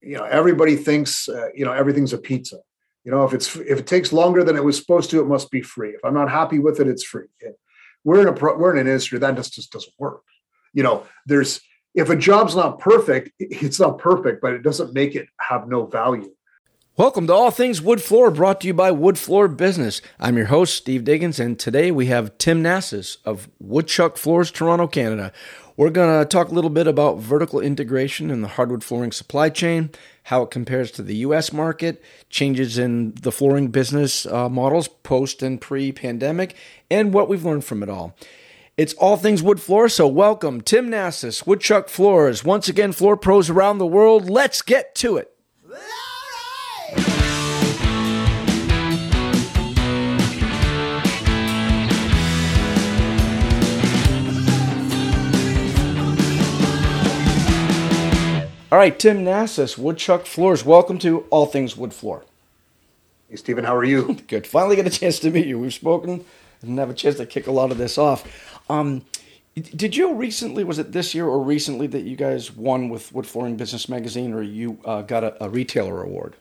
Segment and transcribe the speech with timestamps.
[0.00, 2.58] you know, everybody thinks, uh, you know, everything's a pizza.
[3.04, 5.50] You know, if it's if it takes longer than it was supposed to, it must
[5.50, 5.90] be free.
[5.90, 7.26] If I'm not happy with it, it's free.
[8.04, 10.22] We're in a pro, we're in an industry that just, just doesn't work.
[10.72, 11.60] You know, there's
[11.94, 15.86] if a job's not perfect, it's not perfect, but it doesn't make it have no
[15.86, 16.32] value.
[16.96, 20.02] Welcome to All Things Wood Floor, brought to you by Wood Floor Business.
[20.18, 24.88] I'm your host, Steve Diggins, and today we have Tim Nassis of Woodchuck Floors, Toronto,
[24.88, 25.32] Canada.
[25.78, 29.48] We're going to talk a little bit about vertical integration in the hardwood flooring supply
[29.48, 29.90] chain,
[30.24, 31.52] how it compares to the U.S.
[31.52, 36.56] market, changes in the flooring business uh, models post and pre pandemic,
[36.90, 38.16] and what we've learned from it all.
[38.76, 42.42] It's all things wood floor, so welcome Tim Nassis, Woodchuck Floors.
[42.42, 44.28] Once again, floor pros around the world.
[44.28, 45.32] Let's get to it.
[58.70, 60.62] All right, Tim Nassis, Woodchuck Floors.
[60.62, 62.26] Welcome to All Things Wood Floor.
[63.30, 64.12] Hey, Stephen, how are you?
[64.28, 64.46] Good.
[64.46, 65.58] Finally get a chance to meet you.
[65.58, 66.22] We've spoken
[66.60, 68.60] and have a chance to kick a lot of this off.
[68.68, 69.06] Um,
[69.54, 73.26] did you recently, was it this year or recently, that you guys won with Wood
[73.26, 76.36] Flooring Business Magazine or you uh, got a, a, retailer award?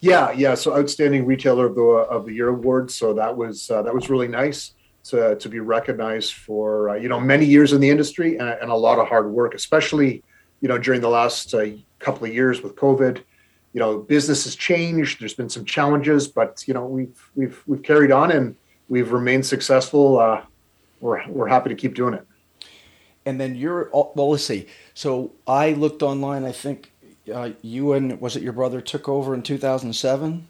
[0.00, 0.54] Yeah, yeah.
[0.54, 2.90] So outstanding retailer of the of the year award.
[2.90, 4.74] So that was uh, that was really nice
[5.04, 8.70] to to be recognized for uh, you know many years in the industry and, and,
[8.70, 10.22] a lot of hard work, especially
[10.60, 11.66] you know, during the last uh,
[11.98, 13.22] couple of years with COVID,
[13.72, 15.20] you know, business has changed.
[15.20, 18.56] There's been some challenges, but you know, we've we've we've carried on and
[18.88, 20.18] we've remained successful.
[20.18, 20.42] Uh,
[21.00, 22.26] we're we're happy to keep doing it.
[23.26, 24.30] And then you're well.
[24.30, 24.66] Let's see.
[24.94, 26.44] So I looked online.
[26.44, 26.92] I think
[27.32, 30.46] uh, you and was it your brother took over in 2007.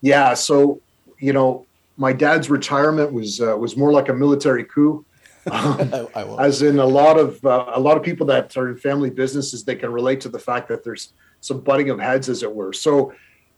[0.00, 0.34] Yeah.
[0.34, 0.80] So
[1.18, 1.66] you know,
[1.96, 5.04] my dad's retirement was uh, was more like a military coup.
[5.50, 9.10] Um, as in a lot of uh, a lot of people that are in family
[9.10, 12.54] businesses, they can relate to the fact that there's some butting of heads, as it
[12.54, 12.72] were.
[12.72, 13.12] So,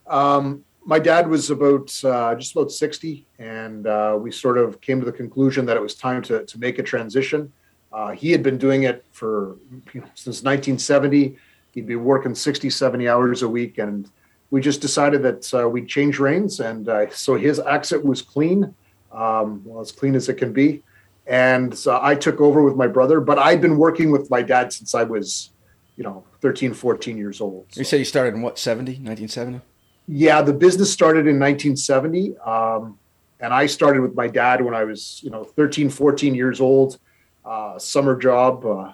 [0.07, 4.99] um, my dad was about uh, just about 60, and uh, we sort of came
[4.99, 7.51] to the conclusion that it was time to to make a transition.
[7.91, 9.57] Uh, he had been doing it for
[9.93, 11.37] you know, since 1970.
[11.73, 14.09] He'd be working 60, 70 hours a week, and
[14.51, 16.59] we just decided that uh, we'd change reins.
[16.59, 18.75] And uh, so his exit was clean,
[19.11, 20.83] um, well, as clean as it can be
[21.25, 23.21] and so I took over with my brother.
[23.21, 25.51] But I'd been working with my dad since I was,
[25.95, 27.67] you know, 13, 14 years old.
[27.71, 27.79] So.
[27.79, 29.61] You say you started in what, 70, 1970?
[30.07, 32.37] Yeah, the business started in 1970.
[32.39, 32.99] Um,
[33.39, 36.97] and I started with my dad when I was, you know, 13, 14 years old,
[37.45, 38.65] uh, summer job.
[38.65, 38.93] Uh,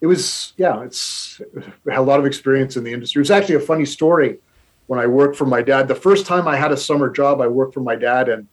[0.00, 1.40] it was, yeah, it's
[1.88, 3.20] had a lot of experience in the industry.
[3.20, 4.38] It was actually a funny story
[4.86, 5.86] when I worked for my dad.
[5.88, 8.48] The first time I had a summer job, I worked for my dad and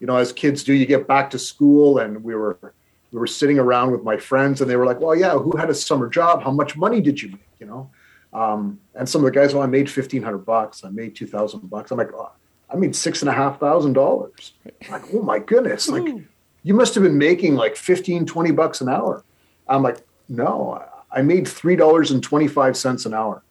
[0.00, 2.58] you know, as kids do, you get back to school and we were
[3.10, 5.70] we were sitting around with my friends and they were like, well, yeah, who had
[5.70, 6.42] a summer job?
[6.42, 7.40] How much money did you make?
[7.58, 7.90] You know?
[8.34, 10.84] Um, and some of the guys, well, I made 1500 bucks.
[10.84, 11.90] I made 2000 bucks.
[11.90, 12.30] I'm like, oh,
[12.70, 14.52] I made six and a half thousand dollars.
[14.90, 15.88] Like, oh my goodness.
[15.88, 16.06] Like
[16.62, 19.24] you must have been making like 15, 20 bucks an hour.
[19.66, 19.98] I'm like,
[20.28, 23.42] no, I made $3.25 an hour.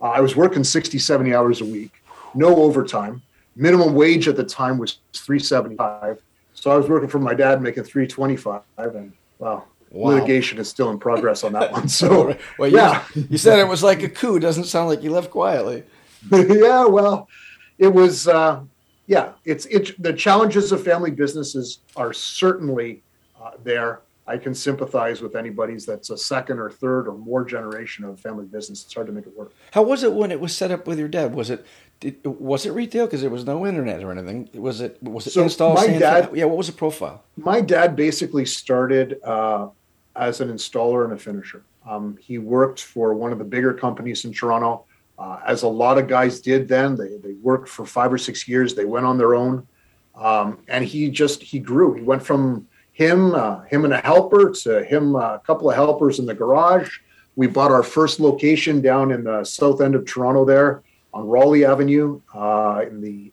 [0.00, 1.92] Uh, I was working 60, 70 hours a week,
[2.34, 3.22] no overtime
[3.56, 6.22] minimum wage at the time was 375
[6.54, 10.14] so i was working for my dad making 325 and well wow.
[10.14, 13.68] litigation is still in progress on that one so well, yeah you, you, said it
[13.68, 15.82] was like a coup doesn't sound like you left quietly
[16.32, 17.28] yeah well
[17.78, 18.60] it was uh,
[19.06, 23.02] yeah it's it, the challenges of family businesses are certainly
[23.42, 28.04] uh, there I can sympathize with anybody's that's a second or third or more generation
[28.04, 28.84] of family business.
[28.84, 29.52] It's hard to make it work.
[29.72, 31.34] How was it when it was set up with your dad?
[31.34, 31.66] Was it
[32.00, 34.48] did, was it retail because there was no internet or anything?
[34.54, 35.74] Was it was it so install?
[35.74, 36.46] My dad, yeah.
[36.46, 37.22] What was the profile?
[37.36, 39.68] My dad basically started uh,
[40.16, 41.62] as an installer and a finisher.
[41.86, 44.84] Um, he worked for one of the bigger companies in Toronto,
[45.18, 46.96] uh, as a lot of guys did then.
[46.96, 48.74] They they worked for five or six years.
[48.74, 49.66] They went on their own,
[50.14, 51.92] um, and he just he grew.
[51.92, 55.76] He went from him uh, him and a helper to him uh, a couple of
[55.76, 56.98] helpers in the garage.
[57.36, 61.64] We bought our first location down in the south end of Toronto there on Raleigh
[61.64, 63.32] Avenue uh, in the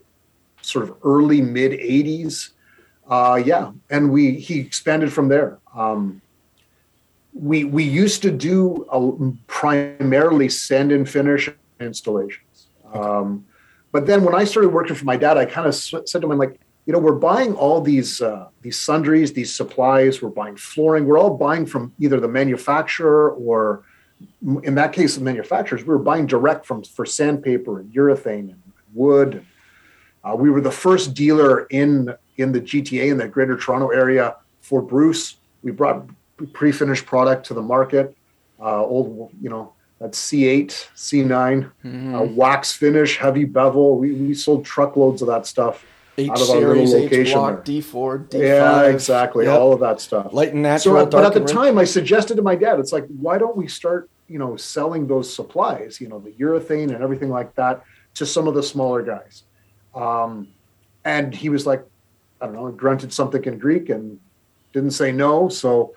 [0.62, 2.52] sort of early mid 80s.
[3.10, 5.60] Uh, yeah, and we he expanded from there.
[5.76, 6.22] Um,
[7.34, 13.46] we we used to do a, primarily sand and finish installations, um,
[13.92, 16.32] but then when I started working for my dad, I kind of said to him,
[16.32, 20.22] I'm like, you know, we're buying all these uh, these sundries, these supplies.
[20.22, 21.06] We're buying flooring.
[21.06, 23.84] We're all buying from either the manufacturer or
[24.64, 28.62] in that case, of manufacturers, we were buying direct from for sandpaper and urethane and
[28.94, 29.46] wood.
[30.24, 34.36] Uh, we were the first dealer in in the GTA in the Greater Toronto area
[34.62, 35.38] for Bruce.
[35.64, 36.08] We brought
[36.54, 38.16] pre-finished product to the market.
[38.60, 42.16] Uh, old, you know, That's C8, C9, mm-hmm.
[42.16, 43.98] uh, wax finish, heavy bevel.
[43.98, 45.86] We, we sold truckloads of that stuff
[46.18, 47.28] H out of our series, little location.
[47.28, 48.42] H block, D4, D5.
[48.42, 49.46] Yeah, exactly.
[49.46, 49.60] Yep.
[49.60, 50.34] All of that stuff.
[50.34, 50.96] Light and natural.
[50.96, 53.68] So, but at the time, I suggested to my dad, it's like, why don't we
[53.68, 57.84] start, you know, selling those supplies, you know, the urethane and everything like that
[58.16, 59.44] to some of the smaller guys.
[59.94, 60.48] Um,
[61.06, 61.86] and he was like,
[62.42, 64.20] I don't know, grunted something in Greek and
[64.74, 65.50] didn't say no.
[65.50, 65.94] So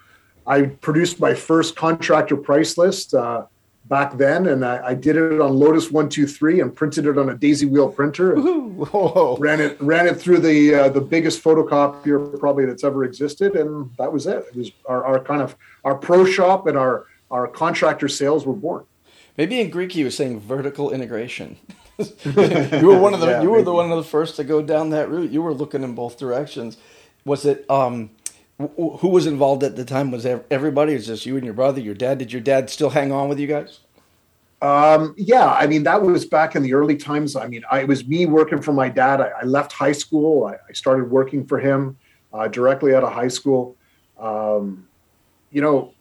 [0.46, 3.46] I produced my first contractor price list uh,
[3.90, 7.19] back then, and I, I, did it on Lotus One Two Three and printed it
[7.19, 8.34] on a daisy wheel printer.
[8.37, 13.90] ran it ran it through the uh, the biggest photocopier probably that's ever existed, and
[13.98, 14.46] that was it.
[14.48, 18.54] It was our, our kind of our pro shop and our our contractor sales were
[18.54, 18.84] born.
[19.37, 21.56] Maybe in Greek he was saying vertical integration.
[21.98, 23.64] you were one of the yeah, you were maybe.
[23.66, 25.31] the one of the first to go down that route.
[25.31, 26.78] You were looking in both directions.
[27.25, 28.10] Was it um
[28.68, 30.10] who was involved at the time?
[30.10, 30.94] Was everybody?
[30.94, 32.18] Was just you and your brother, your dad?
[32.18, 33.80] Did your dad still hang on with you guys?
[34.62, 37.34] Um, yeah, I mean that was back in the early times.
[37.34, 39.20] I mean, I, it was me working for my dad.
[39.20, 40.44] I, I left high school.
[40.44, 41.96] I, I, started working for him
[42.34, 43.76] uh, directly out of high school.
[44.18, 44.86] Um,
[45.50, 45.94] you know,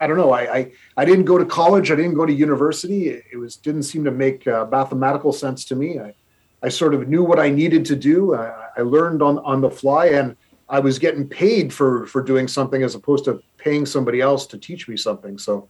[0.00, 0.32] I don't know.
[0.32, 1.90] I, I, I didn't go to college.
[1.90, 3.08] I didn't go to university.
[3.10, 5.98] It, it was didn't seem to make uh, mathematical sense to me.
[5.98, 6.14] I,
[6.62, 8.34] I sort of knew what I needed to do.
[8.34, 10.34] I, I learned on on the fly, and
[10.72, 14.58] I was getting paid for for doing something as opposed to paying somebody else to
[14.58, 15.36] teach me something.
[15.36, 15.68] So,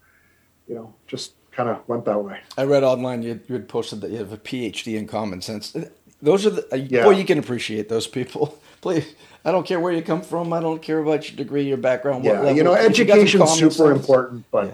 [0.69, 2.38] you know, just kind of went that way.
[2.56, 5.76] I read online you, you had posted that you have a PhD in common sense.
[6.22, 7.02] Those are the uh, yeah.
[7.02, 8.58] boy you can appreciate those people.
[8.81, 9.14] Please,
[9.44, 10.52] I don't care where you come from.
[10.52, 12.25] I don't care about your degree, your background.
[12.25, 14.00] Yeah, you know, education is super sense.
[14.00, 14.66] important, but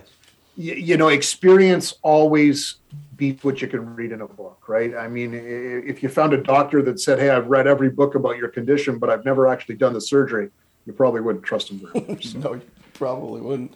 [0.56, 0.74] yeah.
[0.74, 2.76] you, you know, experience always
[3.18, 4.96] beat what you can read in a book, right?
[4.96, 8.38] I mean, if you found a doctor that said, "Hey, I've read every book about
[8.38, 10.48] your condition, but I've never actually done the surgery,"
[10.86, 12.28] you probably wouldn't trust him very much.
[12.28, 12.38] So.
[12.44, 12.62] no, you
[12.94, 13.74] probably wouldn't.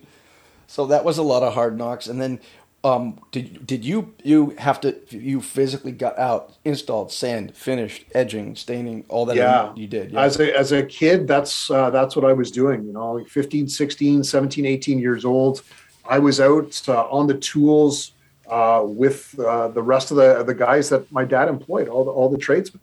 [0.69, 2.41] So that was a lot of hard knocks, and then
[2.85, 8.57] um, did did you you have to you physically got out installed sand finished edging
[8.57, 10.23] staining all that yeah you did yeah.
[10.23, 13.69] as a as a kid that's uh, that's what i was doing you know 15
[13.69, 15.63] 16 17 18 years old
[16.09, 18.13] i was out uh, on the tools
[18.53, 22.11] uh, with uh, the rest of the, the guys that my dad employed, all the,
[22.11, 22.83] all the tradesmen.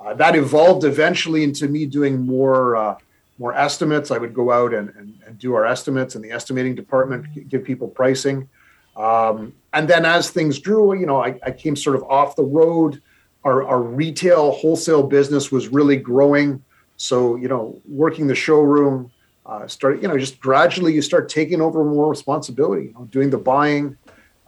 [0.00, 2.98] Uh, that evolved eventually into me doing more uh,
[3.38, 4.10] more estimates.
[4.10, 7.62] I would go out and, and, and, do our estimates in the estimating department, give
[7.62, 8.48] people pricing.
[8.96, 12.44] Um, and then as things grew, you know, I, I came sort of off the
[12.44, 13.00] road.
[13.44, 16.62] Our, our retail wholesale business was really growing.
[16.96, 19.12] So, you know, working the showroom,
[19.46, 23.30] uh, started, you know, just gradually you start taking over more responsibility, you know, doing
[23.30, 23.96] the buying,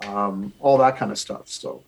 [0.05, 1.49] um, all that kind of stuff.
[1.49, 1.83] So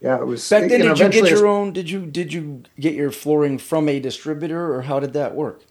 [0.00, 0.48] yeah, it was.
[0.48, 1.72] Back then, did you get your own?
[1.72, 5.62] Did you did you get your flooring from a distributor, or how did that work?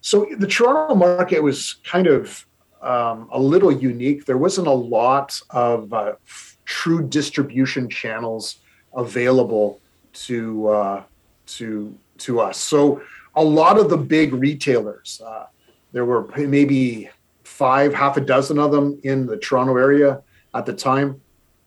[0.00, 2.46] So the Toronto market was kind of
[2.82, 4.26] um, a little unique.
[4.26, 8.56] There wasn't a lot of uh, f- true distribution channels
[8.94, 9.80] available
[10.12, 11.02] to uh,
[11.46, 12.58] to to us.
[12.58, 13.02] So
[13.36, 15.46] a lot of the big retailers, uh,
[15.92, 17.08] there were maybe
[17.44, 20.22] five, half a dozen of them in the Toronto area
[20.54, 21.20] at the time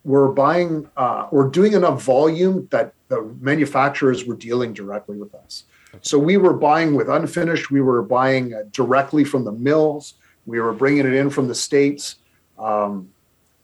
[0.04, 5.33] we were buying uh, or doing enough volume that the manufacturers were dealing directly with
[5.36, 5.66] us.
[6.01, 7.69] So we were buying with unfinished.
[7.69, 10.16] We were buying uh, directly from the mills.
[10.45, 12.16] We were bringing it in from the states
[12.57, 13.10] um,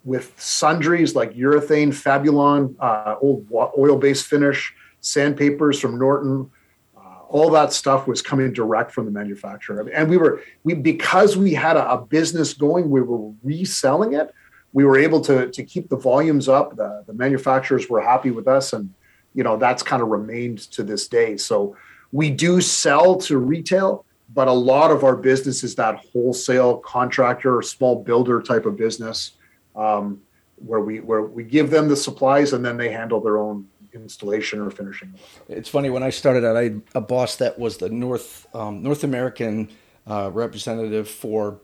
[0.03, 6.51] with sundries like urethane, Fabulon, uh, old oil-based finish, sandpapers from Norton.
[6.95, 11.35] Uh, all that stuff was coming direct from the manufacturer, and we were we because
[11.35, 12.89] we had a, a business going.
[12.89, 14.33] We were reselling it
[14.73, 16.75] we were able to to keep the volumes up.
[16.75, 18.93] The, the manufacturers were happy with us, and
[19.33, 21.37] you know that's kind of remained to this day.
[21.37, 21.75] So
[22.11, 27.57] we do sell to retail, but a lot of our business is that wholesale contractor
[27.57, 29.33] or small builder type of business,
[29.75, 30.21] um,
[30.57, 34.59] where we where we give them the supplies and then they handle their own installation
[34.59, 35.13] or finishing.
[35.49, 38.83] It's funny when I started out, I had a boss that was the North um,
[38.83, 39.69] North American
[40.05, 41.59] uh, representative for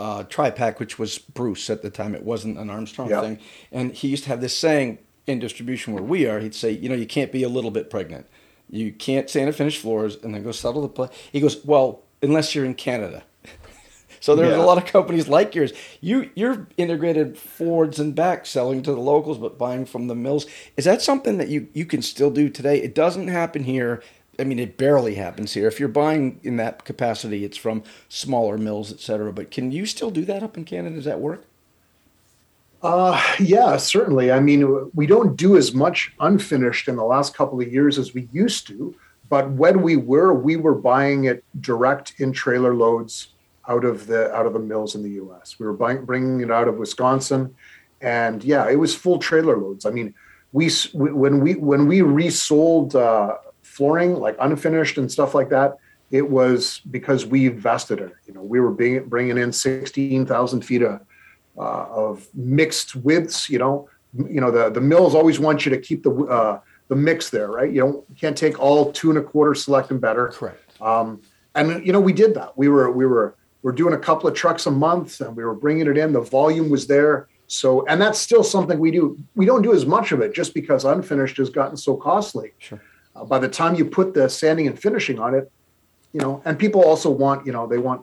[0.00, 2.14] uh, Tri-Pac, which was Bruce at the time.
[2.14, 3.22] It wasn't an Armstrong yep.
[3.22, 3.38] thing.
[3.70, 6.40] And he used to have this saying in distribution where we are.
[6.40, 8.26] He'd say, you know, you can't be a little bit pregnant.
[8.70, 11.08] You can't sand and finish floors and then go settle the play.
[11.30, 13.24] He goes, well, unless you're in Canada.
[14.20, 14.62] so there's yeah.
[14.62, 15.72] a lot of companies like yours.
[16.00, 20.46] You you're integrated forwards and back selling to the locals, but buying from the mills.
[20.78, 22.80] Is that something that you you can still do today?
[22.80, 24.02] It doesn't happen here
[24.40, 25.68] I mean, it barely happens here.
[25.68, 29.32] If you're buying in that capacity, it's from smaller mills, et cetera.
[29.32, 30.96] But can you still do that up in Canada?
[30.96, 31.44] Does that work?
[32.82, 34.32] Uh, yeah, certainly.
[34.32, 38.14] I mean, we don't do as much unfinished in the last couple of years as
[38.14, 38.94] we used to.
[39.28, 43.28] But when we were, we were buying it direct in trailer loads
[43.68, 45.58] out of the out of the mills in the U.S.
[45.58, 47.54] We were buying, bringing it out of Wisconsin,
[48.00, 49.86] and yeah, it was full trailer loads.
[49.86, 50.14] I mean,
[50.52, 53.36] we when we when we resold uh,
[53.80, 55.78] flooring like unfinished and stuff like that,
[56.10, 58.20] it was because we invested in it.
[58.26, 61.00] You know, we were being, bringing in sixteen thousand feet of,
[61.56, 63.48] uh, of mixed widths.
[63.48, 66.96] You know, you know the the mills always want you to keep the uh, the
[66.96, 67.72] mix there, right?
[67.72, 70.28] You don't you can't take all two and a quarter select and better.
[70.28, 70.60] Correct.
[70.82, 71.22] Um,
[71.54, 72.58] and you know we did that.
[72.58, 75.54] We were we were we're doing a couple of trucks a month, and we were
[75.54, 76.12] bringing it in.
[76.12, 77.28] The volume was there.
[77.46, 79.16] So, and that's still something we do.
[79.34, 82.52] We don't do as much of it just because unfinished has gotten so costly.
[82.58, 82.80] Sure.
[83.14, 85.50] Uh, by the time you put the sanding and finishing on it,
[86.12, 88.02] you know, and people also want, you know, they want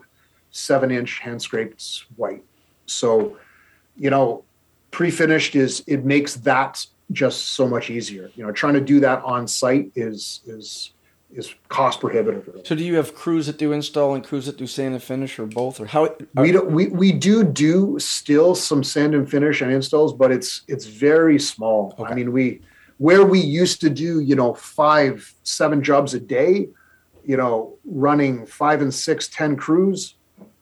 [0.52, 2.44] seven inch hand scraped white.
[2.86, 3.38] So,
[3.98, 4.44] you know,
[4.92, 8.32] pre-finished is it makes that just so much easier.
[8.36, 10.92] You know, trying to do that on site is is
[11.34, 12.62] is cost prohibitive.
[12.64, 15.38] So, do you have crews that do install and crews that do sand and finish,
[15.40, 16.06] or both, or how?
[16.06, 20.32] Are, we do we we do do still some sand and finish and installs, but
[20.32, 21.96] it's it's very small.
[22.00, 22.12] Okay.
[22.12, 22.62] I mean, we
[22.98, 26.70] where we used to do you know five seven jobs a day,
[27.24, 30.16] you know, running five and six ten crews,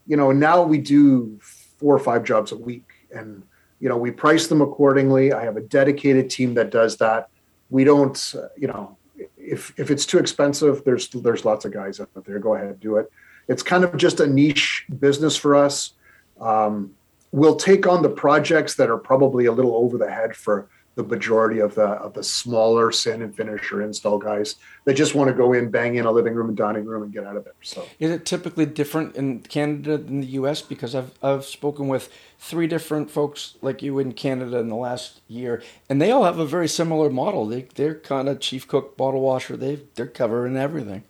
[0.06, 3.42] you know, now we do four or five jobs a week, and
[3.80, 5.32] you know we price them accordingly.
[5.32, 7.28] I have a dedicated team that does that.
[7.68, 8.96] We don't, you know
[9.36, 12.38] if if it's too expensive, there's there's lots of guys out there.
[12.38, 13.10] Go ahead, do it.
[13.48, 15.92] It's kind of just a niche business for us.
[16.40, 16.92] Um,
[17.30, 21.04] we'll take on the projects that are probably a little over the head for the
[21.04, 25.34] majority of the of the smaller sand and finisher install guys that just want to
[25.34, 27.52] go in, bang in a living room and dining room and get out of there.
[27.62, 30.62] So is it typically different in Canada than the US?
[30.62, 35.20] Because I've I've spoken with three different folks like you in Canada in the last
[35.28, 37.46] year, and they all have a very similar model.
[37.46, 39.56] They they're kind of chief cook, bottle washer.
[39.56, 41.04] They they're covering everything.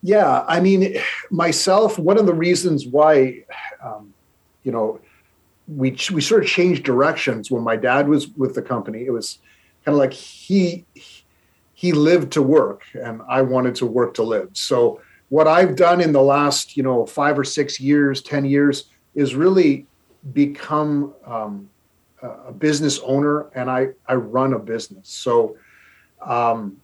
[0.00, 0.98] Yeah, I mean,
[1.30, 3.44] myself, one of the reasons why,
[3.82, 4.12] um,
[4.62, 5.00] you know,
[5.66, 9.04] we we sort of changed directions when my dad was with the company.
[9.04, 9.38] It was
[9.84, 10.84] kind of like he
[11.72, 14.50] he lived to work, and I wanted to work to live.
[14.52, 18.90] So what I've done in the last you know five or six years, ten years,
[19.14, 19.86] is really
[20.32, 21.68] become um,
[22.22, 25.08] a business owner, and I I run a business.
[25.08, 25.56] So.
[26.20, 26.80] Um,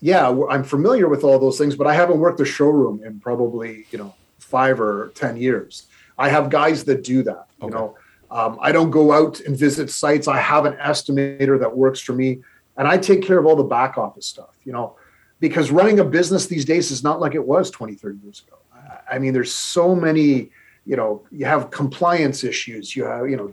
[0.00, 3.86] yeah, I'm familiar with all those things, but I haven't worked the showroom in probably
[3.90, 5.86] you know five or ten years.
[6.18, 7.46] I have guys that do that.
[7.62, 7.66] Okay.
[7.66, 7.96] You know,
[8.34, 10.26] um, I don't go out and visit sites.
[10.26, 12.40] I have an estimator that works for me,
[12.76, 14.58] and I take care of all the back office stuff.
[14.64, 14.96] You know,
[15.38, 18.58] because running a business these days is not like it was 20, 30 years ago.
[19.10, 20.50] I mean, there's so many.
[20.84, 22.96] You know, you have compliance issues.
[22.96, 23.52] You have you know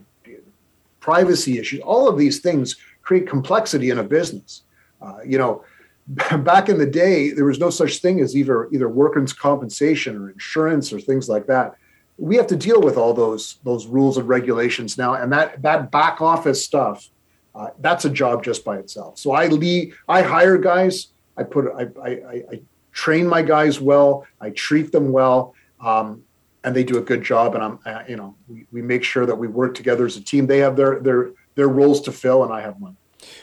[1.00, 1.80] privacy issues.
[1.82, 4.64] All of these things create complexity in a business.
[5.00, 5.64] Uh, you know,
[6.40, 10.32] back in the day, there was no such thing as either either workers' compensation or
[10.32, 11.76] insurance or things like that
[12.22, 15.92] we have to deal with all those those rules and regulations now, and that that
[15.92, 17.10] back office stuff.
[17.54, 19.20] Uh, that's a job just by itself.
[19.20, 21.08] So I lead, I hire guys.
[21.36, 22.10] I put, I, I,
[22.54, 22.62] I
[22.94, 24.26] train my guys well.
[24.40, 26.24] I treat them well, um,
[26.64, 27.56] and they do a good job.
[27.56, 30.24] And I'm, uh, you know, we, we make sure that we work together as a
[30.24, 30.48] team.
[30.48, 32.96] They have their their their roles to fill, and I have mine.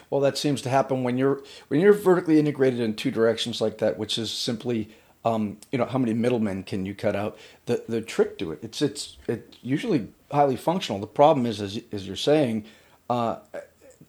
[0.09, 3.77] Well, that seems to happen when you're when you're vertically integrated in two directions like
[3.79, 4.89] that, which is simply
[5.29, 7.37] um, you know, how many middlemen can you cut out?
[7.67, 11.01] The the trick to it, it's it's it's usually highly functional.
[11.01, 12.65] The problem is, as as you're saying,
[13.11, 13.37] uh,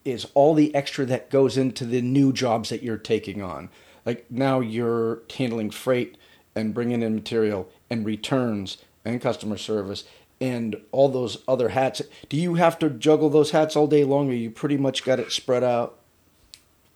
[0.05, 3.69] is all the extra that goes into the new jobs that you're taking on.
[4.05, 6.17] Like now you're handling freight
[6.55, 10.05] and bringing in material and returns and customer service
[10.41, 12.01] and all those other hats.
[12.29, 15.19] Do you have to juggle those hats all day long, or you pretty much got
[15.19, 15.99] it spread out?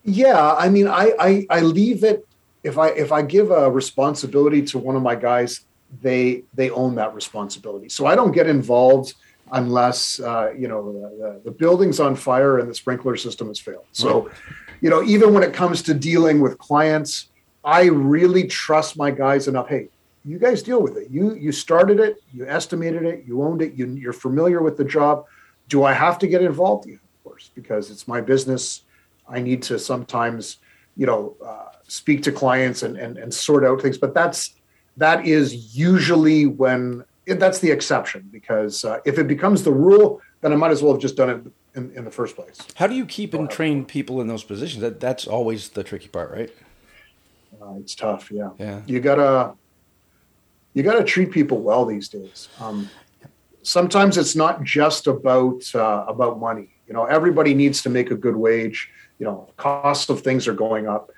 [0.06, 2.26] Yeah, I mean, I, I, I leave it
[2.64, 5.62] if I if I give a responsibility to one of my guys,
[6.02, 7.90] they they own that responsibility.
[7.90, 9.14] So I don't get involved
[9.52, 13.86] unless uh, you know the, the, building's on fire and the sprinkler system has failed.
[13.92, 14.32] So,
[14.82, 17.30] you know, even when it comes to dealing with clients,
[17.64, 19.68] I really trust my guys enough.
[19.68, 19.90] Hey,
[20.24, 21.10] you guys deal with it.
[21.10, 24.86] You you started it, you estimated it, you owned it, you, you're familiar with the
[24.86, 25.26] job.
[25.68, 26.88] Do I have to get involved?
[26.88, 28.84] Yeah, of course, because it's my business.
[29.28, 30.58] I need to sometimes,
[30.96, 31.36] you know.
[31.46, 34.00] Uh, speak to clients and, and, and sort out things.
[34.00, 34.56] But that's
[34.98, 40.52] that is usually when that's the exception because uh, if it becomes the rule, then
[40.52, 42.58] I might as well have just done it in, in the first place.
[42.76, 44.82] How do you keep and train people in those positions?
[44.82, 46.52] That that's always the tricky part, right?
[47.62, 48.32] Uh, it's tough.
[48.32, 48.50] Yeah.
[48.58, 48.82] Yeah.
[48.88, 49.54] You gotta
[50.74, 52.50] you gotta treat people well these days.
[52.60, 52.90] Um,
[53.62, 56.70] sometimes it's not just about uh, about money.
[56.88, 58.90] You know, everybody needs to make a good wage.
[59.20, 61.12] You know, costs of things are going up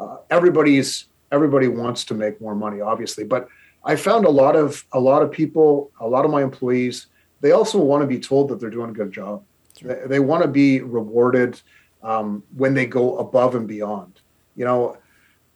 [0.00, 3.48] uh, everybody's everybody wants to make more money, obviously, but
[3.84, 7.06] I found a lot of a lot of people, a lot of my employees,
[7.40, 9.42] they also want to be told that they're doing a good job.
[9.82, 11.60] They, they want to be rewarded
[12.02, 14.20] um, when they go above and beyond.
[14.56, 14.98] You know,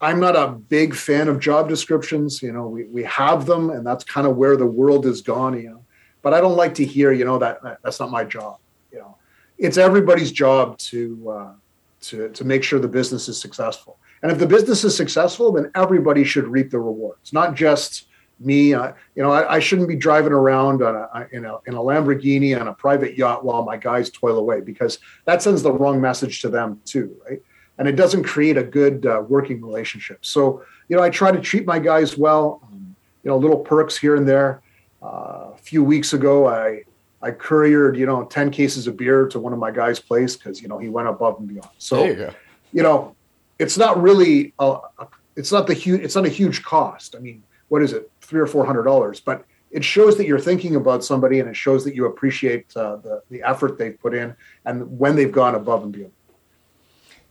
[0.01, 2.43] I'm not a big fan of job descriptions.
[2.43, 5.61] You know, we, we have them, and that's kind of where the world has gone.
[5.61, 5.85] You know,
[6.23, 8.59] but I don't like to hear, you know, that, that that's not my job.
[8.93, 9.17] You know,
[9.59, 11.53] it's everybody's job to uh,
[12.03, 13.99] to to make sure the business is successful.
[14.25, 18.07] And if the business is successful, then everybody should reap the rewards, not just
[18.41, 18.73] me.
[18.73, 21.79] Uh, you know, I, I, shouldn't be driving around on a, in a in a
[21.79, 26.01] Lamborghini on a private yacht while my guys toil away because that sends the wrong
[26.01, 27.43] message to them too, right?
[27.77, 30.25] And it doesn't create a good uh, working relationship.
[30.25, 32.63] So, you know, I try to treat my guys well.
[32.65, 34.63] Um, you know, little perks here and there.
[35.03, 36.85] Uh, a few weeks ago, I
[37.21, 40.63] I couriered you know ten cases of beer to one of my guys' place because
[40.63, 41.69] you know he went above and beyond.
[41.77, 42.31] So, you,
[42.73, 43.15] you, know,
[43.65, 45.07] it's not really a, a,
[45.37, 47.17] it's not the huge it's not a huge cost.
[47.17, 49.21] I mean, what is it, three or four hundred dollars?
[49.21, 52.97] But it shows that you're thinking about somebody, and it shows that you appreciate uh,
[52.97, 56.13] the the effort they've put in and when they've gone above and beyond.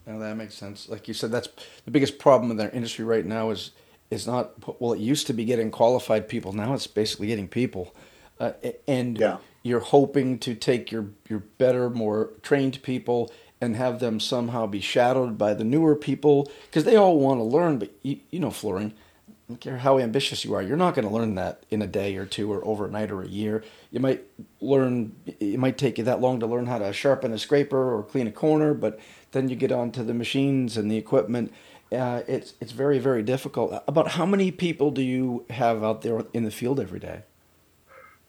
[0.06, 0.88] Now that makes sense.
[0.88, 1.48] Like you said, that's
[1.84, 3.70] the biggest problem in our industry right now is
[4.10, 4.92] is not well.
[4.92, 6.52] It used to be getting qualified people.
[6.52, 7.94] Now it's basically getting people,
[8.40, 8.52] uh,
[8.86, 9.38] and yeah.
[9.62, 14.80] you're hoping to take your your better, more trained people and have them somehow be
[14.80, 17.78] shadowed by the newer people because they all want to learn.
[17.78, 18.92] But you, you know, flooring,
[19.28, 21.86] I don't care how ambitious you are, you're not going to learn that in a
[21.86, 23.62] day or two or overnight or a year.
[23.90, 24.22] You might
[24.60, 25.14] learn.
[25.26, 28.26] It might take you that long to learn how to sharpen a scraper or clean
[28.26, 28.98] a corner, but
[29.32, 31.52] then you get onto the machines and the equipment.
[31.92, 33.82] Uh, it's it's very very difficult.
[33.86, 37.22] About how many people do you have out there in the field every day?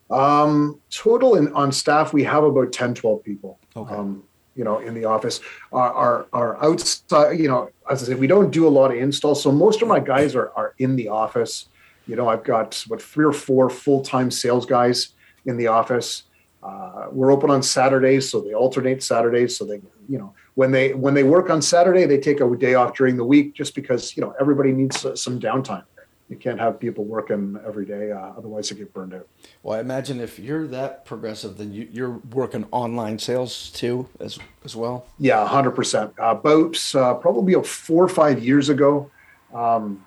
[0.10, 3.60] Um, total in, on staff, we have about 10, 12 people.
[3.76, 3.96] Okay.
[3.96, 4.24] Um,
[4.56, 5.42] you know, in the office.
[5.72, 8.98] are our, our outside, you know, as I said, we don't do a lot of
[8.98, 9.44] installs.
[9.44, 11.68] So most of my guys are, are in the office.
[12.08, 15.10] You know, I've got what three or four full time sales guys
[15.46, 16.24] in the office.
[16.64, 19.58] Uh, we're open on Saturdays, so they alternate Saturdays.
[19.58, 22.74] So they, you know, when they when they work on Saturday, they take a day
[22.74, 25.84] off during the week, just because you know everybody needs some downtime.
[26.30, 29.28] You can't have people working every day, uh, otherwise they get burned out.
[29.62, 34.40] Well, I imagine if you're that progressive, then you, are working online sales too, as
[34.64, 35.06] as well.
[35.20, 36.14] Yeah, hundred percent.
[36.18, 39.12] About uh, probably four or five years ago,
[39.54, 40.04] um,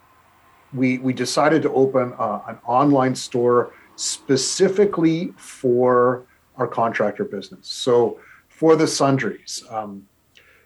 [0.75, 6.25] we we decided to open uh, an online store specifically for
[6.57, 7.69] our contractor business.
[7.69, 10.09] So for the sundries, um,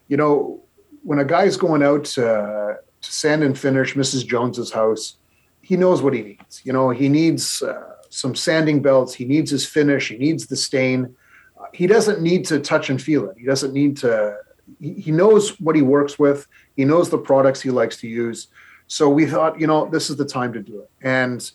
[0.08, 0.62] you know,
[1.02, 4.26] when a guy's going out to, to sand and finish Mrs.
[4.26, 5.16] Jones's house,
[5.62, 6.61] he knows what he needs.
[6.64, 9.14] You know, he needs uh, some sanding belts.
[9.14, 10.09] He needs his finish.
[10.09, 11.16] He needs the stain.
[11.59, 13.37] Uh, he doesn't need to touch and feel it.
[13.38, 14.37] He doesn't need to.
[14.81, 16.46] He, he knows what he works with.
[16.77, 18.48] He knows the products he likes to use.
[18.87, 20.90] So we thought, you know, this is the time to do it.
[21.01, 21.51] And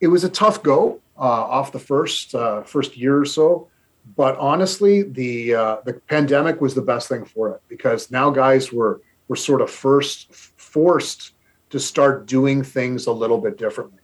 [0.00, 3.68] it was a tough go uh, off the first uh, first year or so
[4.16, 8.72] but honestly, the uh, the pandemic was the best thing for it because now guys
[8.72, 11.33] were were sort of first forced
[11.74, 13.98] to start doing things a little bit differently.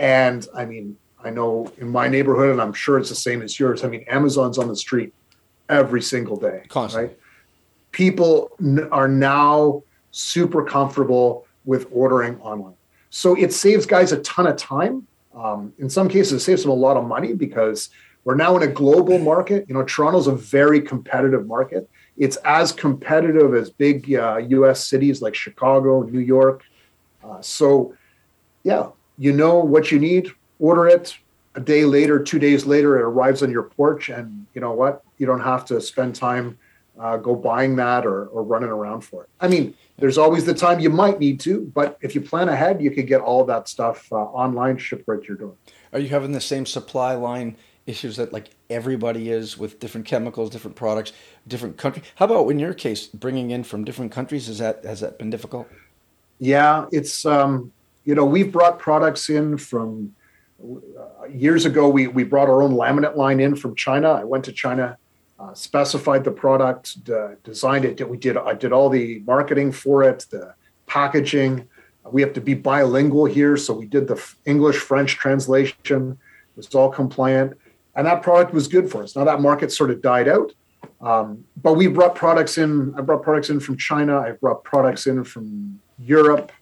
[0.00, 3.60] And I mean, I know in my neighborhood, and I'm sure it's the same as
[3.60, 3.84] yours.
[3.84, 5.14] I mean, Amazon's on the street
[5.68, 7.10] every single day, Constantly.
[7.10, 7.18] right?
[7.92, 12.74] People n- are now super comfortable with ordering online,
[13.10, 15.06] so it saves guys a ton of time.
[15.32, 17.90] Um, in some cases, it saves them a lot of money because
[18.24, 19.64] we're now in a global market.
[19.68, 21.88] You know, Toronto's a very competitive market.
[22.16, 24.84] It's as competitive as big uh, U.S.
[24.84, 26.64] cities like Chicago, New York.
[27.26, 27.94] Uh, so,
[28.62, 30.30] yeah, you know what you need.
[30.58, 31.16] Order it.
[31.54, 35.02] A day later, two days later, it arrives on your porch, and you know what?
[35.16, 36.58] You don't have to spend time
[36.98, 39.28] uh, go buying that or, or running around for it.
[39.40, 42.80] I mean, there's always the time you might need to, but if you plan ahead,
[42.80, 45.54] you could get all that stuff uh, online shipped right to your door.
[45.92, 50.50] Are you having the same supply line issues that like everybody is with different chemicals,
[50.50, 51.12] different products,
[51.46, 52.02] different country.
[52.16, 54.48] How about in your case, bringing in from different countries?
[54.48, 55.68] Is that has that been difficult?
[56.38, 57.72] Yeah, it's um,
[58.04, 60.14] you know we've brought products in from
[60.62, 61.88] uh, years ago.
[61.88, 64.10] We we brought our own laminate line in from China.
[64.12, 64.96] I went to China,
[65.38, 66.98] uh, specified the product,
[67.42, 68.08] designed it.
[68.08, 70.54] We did I did all the marketing for it, the
[70.86, 71.68] packaging.
[72.04, 76.18] We have to be bilingual here, so we did the English French translation.
[76.56, 77.58] It's all compliant
[77.96, 79.16] and that product was good for us.
[79.16, 80.52] Now that market sort of died out,
[81.00, 82.94] um, but we brought products in.
[82.96, 84.18] I brought products in from China.
[84.18, 86.52] I brought products in from Europe,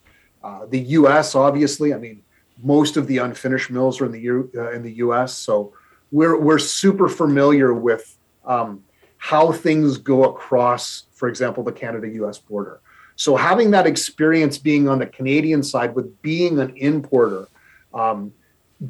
[0.43, 1.35] uh, the U.S.
[1.35, 2.23] Obviously, I mean,
[2.63, 5.37] most of the unfinished mills are in the U, uh, in the U.S.
[5.37, 5.73] So
[6.13, 8.85] we're we're super familiar with um,
[9.19, 12.39] how things go across, for example, the Canada-U.S.
[12.39, 12.81] border.
[13.17, 17.49] So having that experience being on the Canadian side with being an importer.
[17.93, 18.33] Um,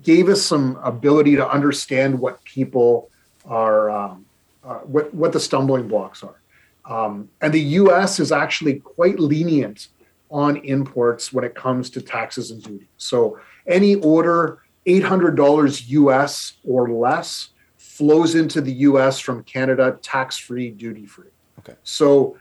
[0.03, 3.11] gave us some ability to understand what people
[3.45, 4.25] are um,
[4.65, 6.41] uh, what what the stumbling blocks are.
[6.87, 8.21] Um, and the U.S.
[8.21, 9.89] is actually quite lenient
[10.35, 12.89] on imports when it comes to taxes and duty.
[12.97, 20.71] So any order $800 US or less flows into the US from Canada tax free,
[20.71, 21.29] duty free.
[21.61, 21.75] Okay.
[21.85, 22.37] So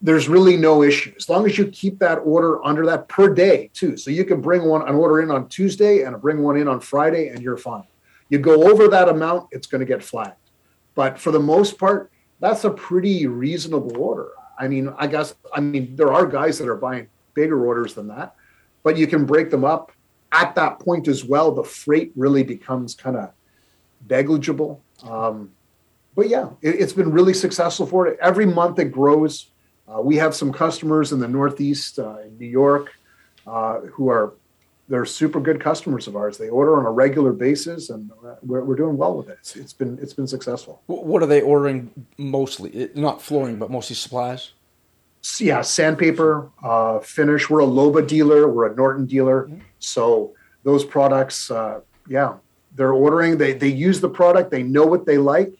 [0.00, 3.68] there's really no issue as long as you keep that order under that per day
[3.74, 3.98] too.
[3.98, 6.80] So you can bring one an order in on Tuesday and bring one in on
[6.80, 7.84] Friday, and you're fine.
[8.30, 10.36] You go over that amount, it's going to get flagged.
[10.94, 12.10] But for the most part,
[12.40, 14.30] that's a pretty reasonable order.
[14.58, 18.08] I mean, I guess I mean there are guys that are buying bigger orders than
[18.08, 18.34] that,
[18.82, 19.92] but you can break them up
[20.32, 21.52] at that point as well.
[21.52, 23.30] The freight really becomes kind of
[24.10, 24.82] negligible.
[25.04, 25.52] Um,
[26.16, 28.18] but yeah, it, has been really successful for it.
[28.20, 29.50] Every month it grows.
[29.86, 32.86] Uh, we have some customers in the Northeast, uh, in New York,
[33.46, 34.34] uh, who are
[34.90, 36.38] they're super good customers of ours.
[36.38, 38.10] They order on a regular basis, and
[38.42, 39.38] we're, we're doing well with it.
[39.40, 40.82] It's, it's been it's been successful.
[40.86, 41.78] What are they ordering
[42.16, 42.90] mostly?
[42.94, 44.52] Not flooring, but mostly supplies.
[45.38, 47.50] Yeah, sandpaper, uh, finish.
[47.50, 48.48] We're a Loba dealer.
[48.48, 49.44] We're a Norton dealer.
[49.44, 49.58] Mm-hmm.
[49.78, 52.36] So those products, uh, yeah,
[52.74, 53.36] they're ordering.
[53.36, 54.50] They they use the product.
[54.50, 55.52] They know what they like.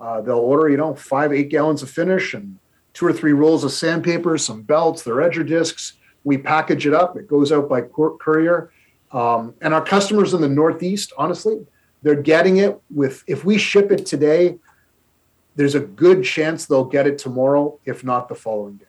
[0.00, 2.58] Uh, they'll order, you know, five eight gallons of finish and
[2.92, 5.94] two or three rolls of sandpaper, some belts, their edger discs.
[6.22, 7.16] We package it up.
[7.16, 8.70] It goes out by courier.
[9.12, 11.66] Um, and our customers in the Northeast, honestly,
[12.02, 14.58] they're getting it with, if we ship it today,
[15.56, 18.86] there's a good chance they'll get it tomorrow, if not the following day.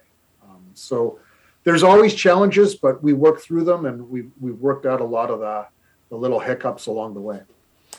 [0.77, 1.19] So
[1.63, 5.29] there's always challenges, but we work through them and we, we've worked out a lot
[5.29, 5.65] of the,
[6.09, 7.41] the little hiccups along the way.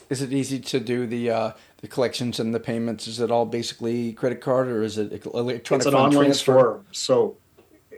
[0.09, 3.09] Is it easy to do the uh, the collections and the payments?
[3.09, 5.85] Is it all basically credit card or is it electronic?
[5.85, 6.43] It's an online transfer?
[6.43, 6.85] store.
[6.93, 7.37] So,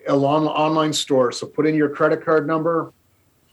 [0.06, 1.32] a long online store.
[1.32, 2.94] So put in your credit card number,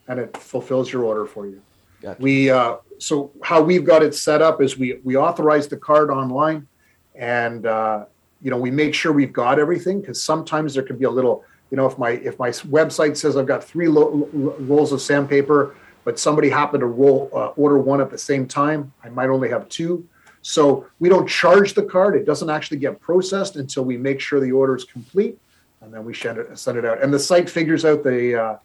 [0.07, 1.61] and it fulfills your order for you.
[2.01, 2.21] Gotcha.
[2.21, 6.09] We uh, so how we've got it set up is we we authorize the card
[6.09, 6.65] online,
[7.13, 8.05] and uh,
[8.45, 11.43] you know we make sure we've got everything because sometimes there could be a little
[11.71, 15.75] you know if my if my website says I've got three lo- rolls of sandpaper
[16.05, 19.49] but somebody happened to roll uh, order one at the same time, I might only
[19.49, 20.07] have two.
[20.43, 22.15] So we don't charge the card.
[22.15, 25.39] It doesn't actually get processed until we make sure the order is complete,
[25.81, 27.01] and then we send it send it out.
[27.01, 28.57] And the site figures out the uh,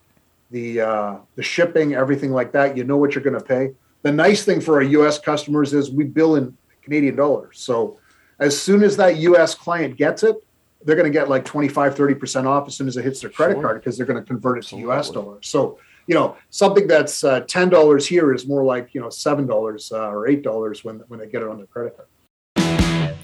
[0.51, 2.77] the uh, the shipping, everything like that.
[2.77, 3.73] You know what you're going to pay.
[4.03, 5.19] The nice thing for our U.S.
[5.19, 7.59] customers is we bill in Canadian dollars.
[7.59, 7.99] So
[8.40, 9.55] as soon as that U.S.
[9.55, 10.37] client gets it,
[10.83, 13.55] they're going to get like 25, 30% off as soon as it hits their credit
[13.55, 13.62] sure.
[13.62, 15.11] card because they're going to convert it to U.S.
[15.11, 15.46] dollars.
[15.46, 19.46] So you know something that's uh, ten dollars here is more like you know seven
[19.46, 23.14] dollars uh, or eight dollars when when they get it on their credit card.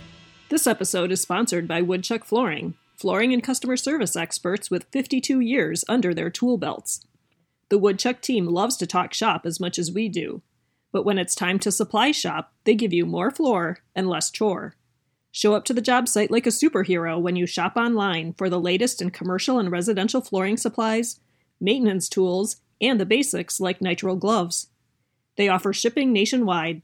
[0.50, 5.85] This episode is sponsored by Woodchuck Flooring, flooring and customer service experts with 52 years
[5.88, 7.05] under their tool belts.
[7.70, 10.42] The Woodchuck team loves to talk shop as much as we do,
[10.92, 14.76] but when it's time to supply shop, they give you more floor and less chore.
[15.37, 18.59] Show up to the job site like a superhero when you shop online for the
[18.59, 21.20] latest in commercial and residential flooring supplies,
[21.61, 24.68] maintenance tools, and the basics like nitrile gloves.
[25.37, 26.81] They offer shipping nationwide.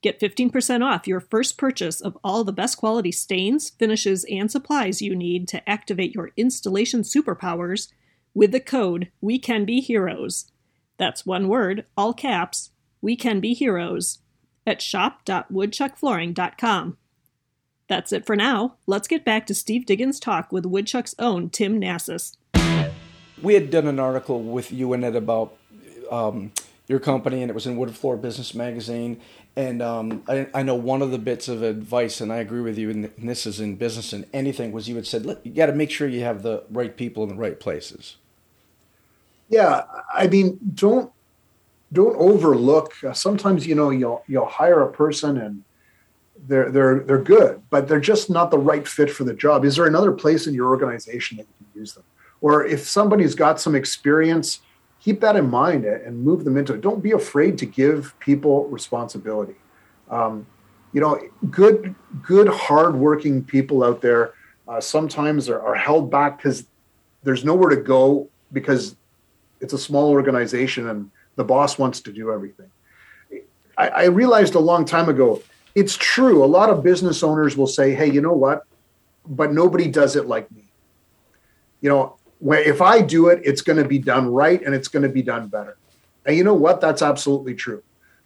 [0.00, 5.02] Get 15% off your first purchase of all the best quality stains, finishes, and supplies
[5.02, 7.88] you need to activate your installation superpowers
[8.32, 10.52] with the code We Can Be Heroes.
[10.98, 14.20] That's one word, all caps, We Can Be Heroes
[14.68, 16.96] at shop.woodchuckflooring.com.
[17.88, 18.76] That's it for now.
[18.86, 22.36] Let's get back to Steve Diggins' talk with Woodchuck's own Tim Nassis
[23.42, 25.56] we had done an article with you in it about
[26.10, 26.52] um,
[26.86, 29.20] your company, and it was in Wood Floor Business Magazine.
[29.56, 32.78] And um, I, I, know one of the bits of advice, and I agree with
[32.78, 35.74] you, and this is in business and anything, was you had said, you got to
[35.74, 38.16] make sure you have the right people in the right places.
[39.50, 39.82] Yeah,
[40.14, 41.12] I mean, don't
[41.92, 42.94] don't overlook.
[43.04, 45.62] Uh, sometimes you know you'll you'll hire a person and
[46.46, 49.64] they're they're they're good, but they're just not the right fit for the job.
[49.64, 52.04] Is there another place in your organization that you can use them?
[52.42, 54.60] or if somebody's got some experience,
[55.00, 56.82] keep that in mind and move them into it.
[56.82, 59.54] Don't be afraid to give people responsibility.
[60.10, 60.46] Um,
[60.92, 61.18] you know,
[61.50, 64.34] good, good, hardworking people out there
[64.68, 66.66] uh, sometimes are, are held back because
[67.22, 68.96] there's nowhere to go because
[69.60, 72.70] it's a small organization and the boss wants to do everything.
[73.78, 75.40] I, I realized a long time ago,
[75.74, 76.44] it's true.
[76.44, 78.64] A lot of business owners will say, "Hey, you know what?
[79.26, 80.64] But nobody does it like me."
[81.80, 82.16] You know,
[82.50, 85.22] if I do it, it's going to be done right and it's going to be
[85.22, 85.76] done better.
[86.26, 86.80] And you know what?
[86.80, 87.82] That's absolutely true.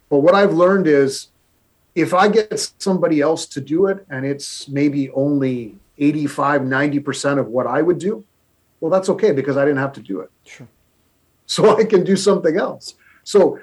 [0.09, 1.29] But what I've learned is
[1.95, 7.47] if I get somebody else to do it and it's maybe only 85, 90% of
[7.47, 8.23] what I would do,
[8.79, 10.29] well, that's okay because I didn't have to do it.
[10.45, 10.67] Sure.
[11.47, 12.95] So I can do something else.
[13.23, 13.59] So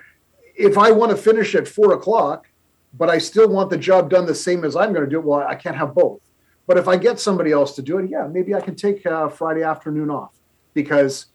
[0.56, 2.48] if I want to finish at four o'clock,
[2.96, 5.24] but I still want the job done the same as I'm going to do it.
[5.24, 6.20] Well, I can't have both.
[6.66, 9.28] But if I get somebody else to do it, yeah, maybe I can take uh,
[9.28, 10.34] Friday afternoon off
[10.72, 11.26] because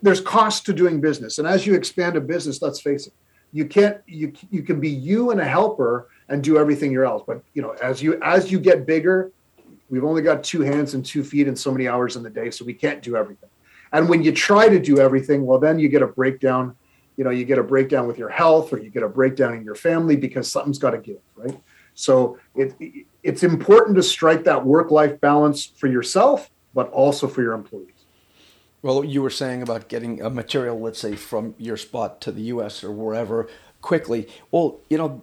[0.00, 1.38] there's cost to doing business.
[1.38, 3.12] And as you expand a business, let's face it,
[3.52, 7.22] you can't you you can be you and a helper and do everything else.
[7.26, 9.30] But you know, as you as you get bigger,
[9.90, 12.50] we've only got two hands and two feet and so many hours in the day,
[12.50, 13.50] so we can't do everything.
[13.92, 16.74] And when you try to do everything, well, then you get a breakdown.
[17.16, 19.64] You know, you get a breakdown with your health, or you get a breakdown in
[19.64, 21.58] your family because something's got to give, right?
[21.94, 22.74] So it,
[23.22, 27.88] it's important to strike that work-life balance for yourself, but also for your employees.
[28.80, 32.42] Well, you were saying about getting a material, let's say, from your spot to the
[32.42, 32.82] U.S.
[32.82, 33.48] or wherever
[33.80, 34.28] quickly.
[34.50, 35.22] Well, you know,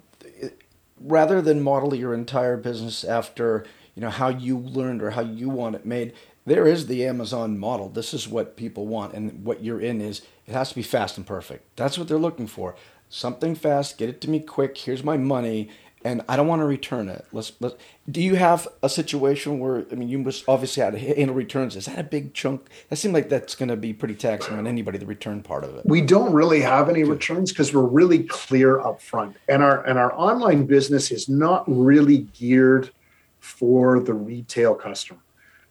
[1.00, 5.50] rather than model your entire business after you know how you learned or how you
[5.50, 6.14] want it made,
[6.46, 7.90] there is the Amazon model.
[7.90, 11.18] This is what people want, and what you're in is it has to be fast
[11.18, 11.76] and perfect.
[11.76, 12.76] That's what they're looking for.
[13.08, 14.78] Something fast, get it to me quick.
[14.78, 15.70] Here's my money,
[16.04, 17.26] and I don't want to return it.
[17.32, 17.74] Let's let.
[18.10, 21.76] Do you have a situation where I mean, you must obviously had to handle returns.
[21.76, 22.68] Is that a big chunk?
[22.90, 24.98] That seems like that's going to be pretty taxing on anybody.
[24.98, 25.86] The return part of it.
[25.86, 30.00] We don't really have any returns because we're really clear up front, and our and
[30.00, 32.92] our online business is not really geared
[33.40, 35.20] for the retail customer.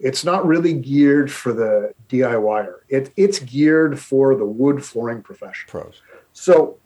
[0.00, 2.80] It's not really geared for the DIYer.
[2.88, 5.70] It, it's geared for the wood flooring professional.
[5.70, 6.02] Pros.
[6.32, 6.78] So,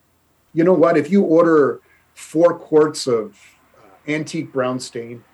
[0.54, 0.96] you know what?
[0.96, 1.80] If you order
[2.14, 3.38] four quarts of
[3.78, 5.24] uh, antique brown stain,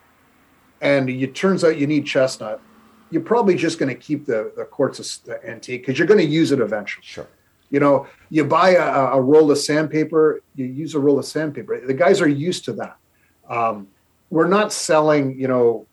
[0.81, 2.61] and it turns out you need chestnut,
[3.11, 6.21] you're probably just going to keep the, the quarts of the antique because you're going
[6.21, 7.05] to use it eventually.
[7.05, 7.27] Sure.
[7.71, 11.85] You know, you buy a, a, roll of sandpaper, you use a roll of sandpaper.
[11.87, 12.97] The guys are used to that.
[13.49, 13.89] Um,
[14.31, 15.87] we're not selling, you know,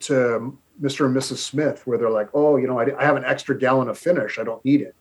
[0.00, 1.06] to Mr.
[1.06, 1.38] and Mrs.
[1.38, 4.38] Smith where they're like, oh, you know, I, I have an extra gallon of finish,
[4.38, 4.94] I don't need it.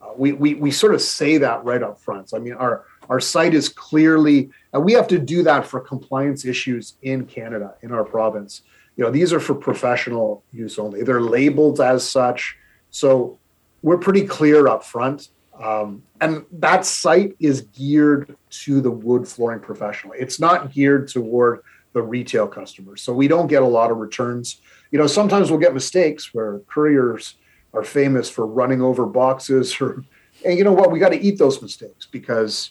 [0.00, 2.30] Uh, we, we we sort of say that right up front.
[2.30, 5.80] So, I mean, our our site is clearly, and we have to do that for
[5.80, 8.62] compliance issues in Canada, in our province.
[8.96, 11.02] You know, these are for professional use only.
[11.02, 12.56] They're labeled as such.
[12.90, 13.38] So
[13.82, 15.28] we're pretty clear up front.
[15.60, 20.14] Um, and that site is geared to the wood flooring professional.
[20.18, 23.02] It's not geared toward the retail customers.
[23.02, 24.60] So we don't get a lot of returns.
[24.90, 27.36] You know, sometimes we'll get mistakes where couriers
[27.74, 30.04] are famous for running over boxes or
[30.44, 32.70] and you know what, we got to eat those mistakes because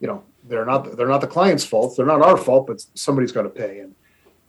[0.00, 1.96] you know they're not they're not the client's fault.
[1.96, 3.80] They're not our fault but somebody's got to pay.
[3.80, 3.94] And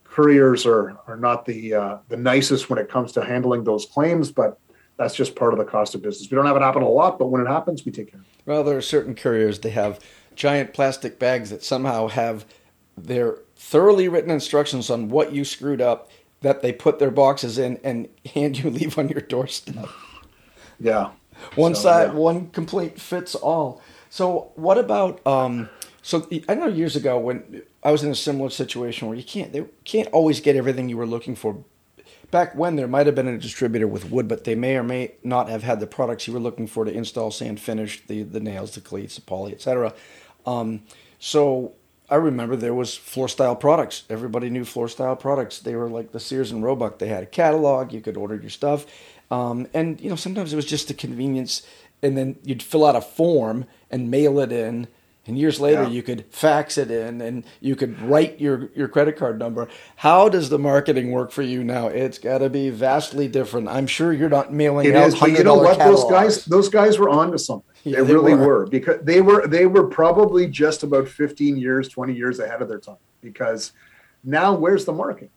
[0.04, 4.32] couriers are are not the uh, the nicest when it comes to handling those claims
[4.32, 4.60] but
[4.98, 6.30] that's just part of the cost of business.
[6.30, 8.26] We don't have it happen a lot but when it happens we take care of
[8.26, 8.32] it.
[8.46, 10.00] Well there are certain couriers they have
[10.36, 12.46] giant plastic bags that somehow have
[12.98, 16.10] their thoroughly written instructions on what you screwed up
[16.42, 19.90] that they put their boxes in and hand you leave on your doorstep
[20.80, 21.12] yeah
[21.56, 22.14] one so, side yeah.
[22.14, 25.70] one complete fits all so what about um,
[26.02, 29.54] so I know years ago when I was in a similar situation where you can't
[29.54, 31.64] they can't always get everything you were looking for.
[32.32, 35.14] Back when there might have been a distributor with wood, but they may or may
[35.24, 38.40] not have had the products you were looking for to install, sand, finish the the
[38.40, 39.94] nails, the cleats, the poly, etc.
[40.46, 40.82] Um,
[41.20, 41.74] so
[42.10, 44.04] I remember there was floor style products.
[44.10, 45.60] Everybody knew floor style products.
[45.60, 47.00] They were like the Sears and Roebuck.
[47.00, 47.94] They had a catalog.
[47.94, 48.86] You could order your stuff,
[49.30, 51.66] um, and you know sometimes it was just a convenience.
[52.02, 54.88] And then you'd fill out a form and mail it in.
[55.26, 55.90] And years later, yeah.
[55.90, 59.68] you could fax it in and you could write your, your credit card number.
[59.98, 61.88] How does the marketing work for you now?
[61.88, 63.68] It's got to be vastly different.
[63.68, 65.10] I'm sure you're not mailing it out.
[65.10, 65.78] Is, but you know what?
[65.78, 66.02] Catalogs.
[66.02, 67.69] Those guys, those guys were onto something.
[67.84, 68.46] Yeah, they, they, really were.
[68.46, 72.68] were because they were they were probably just about 15 years, 20 years ahead of
[72.68, 72.98] their time.
[73.22, 73.74] Because
[74.24, 75.32] now, where's the market?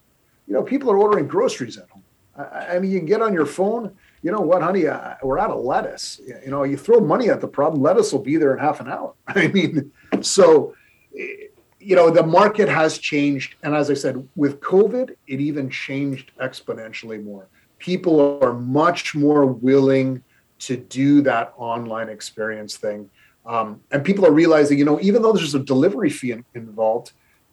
[0.46, 2.02] You know, people are ordering groceries at home.
[2.36, 5.38] I, I mean, you can get on your phone you know what, honey, uh, we're
[5.38, 6.20] out of lettuce.
[6.26, 8.88] You know, you throw money at the problem, lettuce will be there in half an
[8.88, 9.14] hour.
[9.26, 10.74] I mean, so,
[11.12, 13.56] you know, the market has changed.
[13.64, 17.48] And as I said, with COVID, it even changed exponentially more.
[17.80, 20.22] People are much more willing
[20.66, 23.10] to do that online experience thing.
[23.44, 27.12] Um, and people are realizing, you know, even though there's a delivery fee in, involved,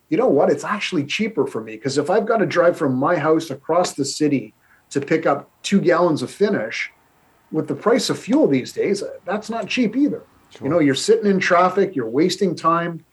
[0.09, 0.51] you know what?
[0.51, 3.93] It's actually cheaper for me because if I've got to drive from my house across
[3.93, 4.53] the city
[4.89, 6.91] to pick up two gallons of finish
[7.51, 10.63] with the price of fuel these days that's not cheap either sure.
[10.63, 13.03] you know you're sitting in traffic you're wasting time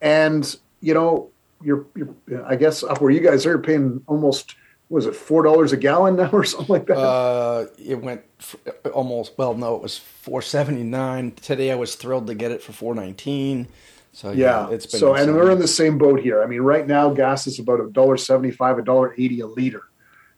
[0.00, 1.30] and you know
[1.62, 4.56] you're, you're i guess up where you guys are paying almost
[4.88, 6.98] was it four dollars a gallon now or something like that?
[6.98, 8.22] Uh, it went
[8.92, 13.68] almost well no it was 479 today i was thrilled to get it for 419
[14.12, 14.74] so yeah, yeah.
[14.74, 15.30] it's been so insane.
[15.30, 16.42] and we're in the same boat here.
[16.42, 19.82] I mean right now gas is about a dollar 75 a dollar 80 a liter.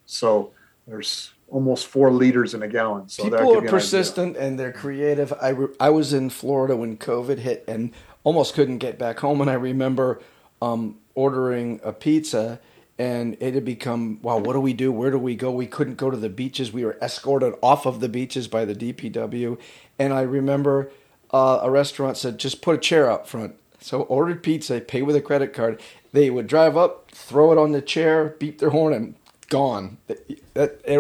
[0.07, 0.53] So
[0.87, 3.09] there's almost four liters in a gallon.
[3.09, 5.33] So people are persistent and they're creative.
[5.41, 9.41] I re- I was in Florida when COVID hit and almost couldn't get back home,
[9.41, 10.21] and I remember
[10.63, 12.61] um, ordering a pizza
[12.99, 14.93] and it had become wow what do we do?
[14.93, 15.51] Where do we go?
[15.51, 16.73] We couldn't go to the beaches.
[16.73, 19.59] We were escorted off of the beaches by the dpw
[19.99, 20.91] and i remember
[21.31, 23.57] uh, a restaurant said just put a chair up front.
[23.81, 25.81] So ordered pizza pay with a credit card.
[26.13, 29.15] They would drive up throw it on the chair beep their horn and
[29.49, 29.99] gone.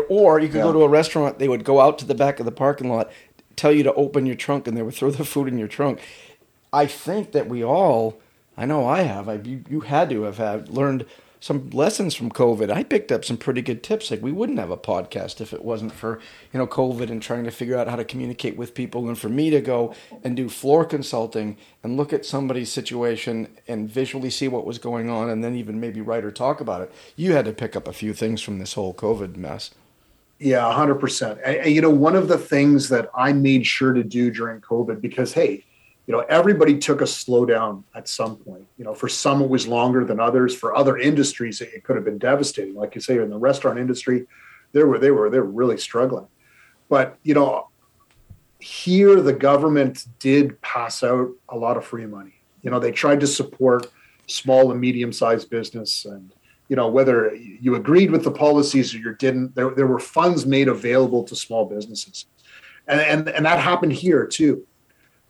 [0.08, 0.62] Or you could yeah.
[0.62, 3.10] go to a restaurant they would go out to the back of the parking lot
[3.56, 6.00] tell you to open your trunk and they would throw the food in your trunk.
[6.72, 8.18] I think that we all
[8.56, 11.06] i know i have I, you, you had to have had learned
[11.44, 12.70] some lessons from COVID.
[12.70, 14.10] I picked up some pretty good tips.
[14.10, 16.18] Like we wouldn't have a podcast if it wasn't for
[16.50, 19.28] you know COVID and trying to figure out how to communicate with people, and for
[19.28, 24.48] me to go and do floor consulting and look at somebody's situation and visually see
[24.48, 26.90] what was going on, and then even maybe write or talk about it.
[27.14, 29.72] You had to pick up a few things from this whole COVID mess.
[30.38, 31.40] Yeah, hundred percent.
[31.66, 35.34] You know, one of the things that I made sure to do during COVID because
[35.34, 35.66] hey
[36.06, 38.66] you know everybody took a slowdown at some point.
[38.76, 40.54] You know for some it was longer than others.
[40.54, 42.74] For other industries it could have been devastating.
[42.74, 44.26] Like you say in the restaurant industry
[44.72, 46.26] they were they were they were really struggling.
[46.88, 47.68] But you know
[48.60, 52.34] here the government did pass out a lot of free money.
[52.62, 53.86] You know they tried to support
[54.26, 56.32] small and medium sized business and
[56.68, 60.46] you know whether you agreed with the policies or you didn't there, there were funds
[60.46, 62.26] made available to small businesses.
[62.86, 64.66] And, and and that happened here too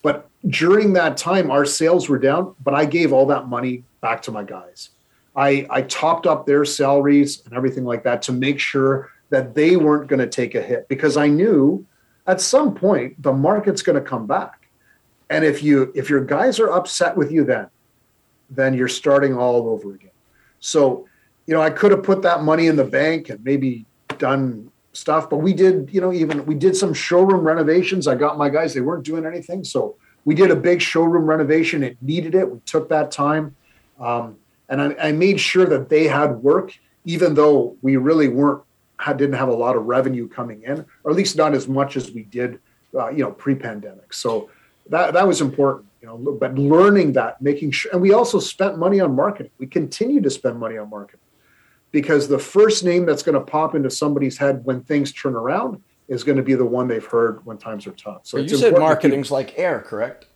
[0.05, 4.21] but during that time, our sales were down, but I gave all that money back
[4.25, 4.91] to my guys.
[5.35, 9.77] I, I topped up their salaries and everything like that to make sure that they
[9.77, 11.87] weren't going to take a hit because I knew
[12.27, 14.69] at some point the market's going to come back.
[15.31, 17.69] And if you if your guys are upset with you then,
[18.51, 20.11] then you're starting all over again.
[20.61, 21.09] So,
[21.47, 23.87] you know, I could have put that money in the bank and maybe
[24.19, 25.29] done stuff.
[25.29, 28.07] But we did, you know, even we did some showroom renovations.
[28.09, 31.83] I got my guys; they weren't doing anything, so we did a big showroom renovation.
[31.83, 32.51] It needed it.
[32.51, 33.55] We took that time,
[34.01, 34.37] um,
[34.69, 36.73] and I, I, made sure that they had work,
[37.05, 38.63] even though we really weren't
[38.99, 41.97] had, didn't have a lot of revenue coming in, or at least not as much
[41.97, 42.59] as we did,
[42.95, 44.13] uh, you know, pre-pandemic.
[44.15, 44.51] So
[44.89, 46.17] that that was important, you know.
[46.17, 49.53] But learning that, making sure, and we also spent money on marketing.
[49.59, 51.21] We continue to spend money on marketing
[51.95, 55.81] because the first name that's going to pop into somebody's head when things turn around
[56.09, 58.23] is going to be the one they've heard when times are tough.
[58.25, 60.27] So you said marketing's like air, correct?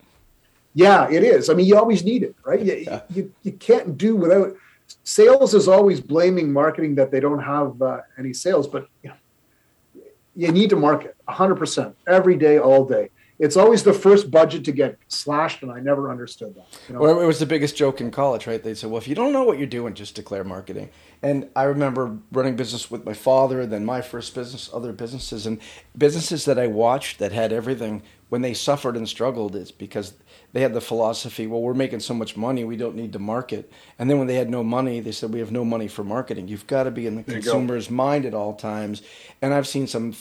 [0.72, 1.50] Yeah, it is.
[1.50, 2.62] I mean, you always need it, right?
[2.62, 3.00] You, yeah.
[3.10, 4.54] you, you can't do without.
[5.02, 10.04] Sales is always blaming marketing that they don't have uh, any sales, but you, know,
[10.36, 14.72] you need to market 100% every day, all day it's always the first budget to
[14.72, 16.66] get slashed, and I never understood that.
[16.88, 17.01] You know?
[17.01, 18.62] Well, it was the biggest joke in college, right?
[18.62, 20.90] They said, "Well, if you don't know what you're doing, just declare marketing."
[21.22, 25.61] And I remember running business with my father, then my first business, other businesses, and
[25.96, 28.03] businesses that I watched that had everything.
[28.29, 30.12] When they suffered and struggled, it's because
[30.53, 33.72] they had the philosophy, "Well, we're making so much money, we don't need to market."
[33.98, 36.48] And then when they had no money, they said, "We have no money for marketing.
[36.48, 39.01] You've got to be in the consumer's mind at all times."
[39.40, 40.14] And I've seen some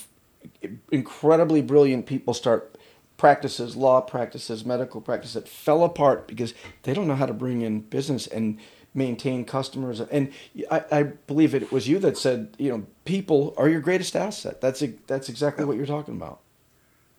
[0.91, 2.76] incredibly brilliant people start
[3.17, 6.53] practices, law practices, medical practices that fell apart because
[6.83, 8.59] they don't know how to bring in business and
[8.93, 9.99] maintain customers.
[9.99, 10.31] And
[10.71, 14.61] I, I, believe it was you that said, you know, people are your greatest asset.
[14.61, 16.39] That's a, that's exactly what you're talking about.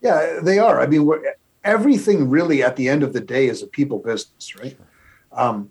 [0.01, 0.81] Yeah, they are.
[0.81, 1.09] I mean,
[1.65, 4.77] everything really at the end of the day is a people business, right?
[4.77, 4.87] Sure.
[5.33, 5.71] Um,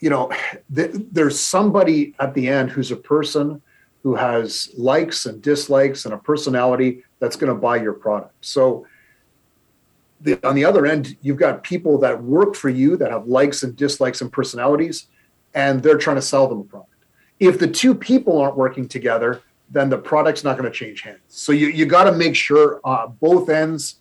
[0.00, 0.32] you know,
[0.74, 3.60] th- there's somebody at the end who's a person
[4.02, 8.34] who has likes and dislikes and a personality that's going to buy your product.
[8.40, 8.86] So
[10.20, 13.62] the, on the other end, you've got people that work for you that have likes
[13.62, 15.06] and dislikes and personalities,
[15.54, 16.90] and they're trying to sell them a product.
[17.38, 21.20] If the two people aren't working together, then the product's not going to change hands.
[21.28, 23.96] So you, you got to make sure uh, both ends,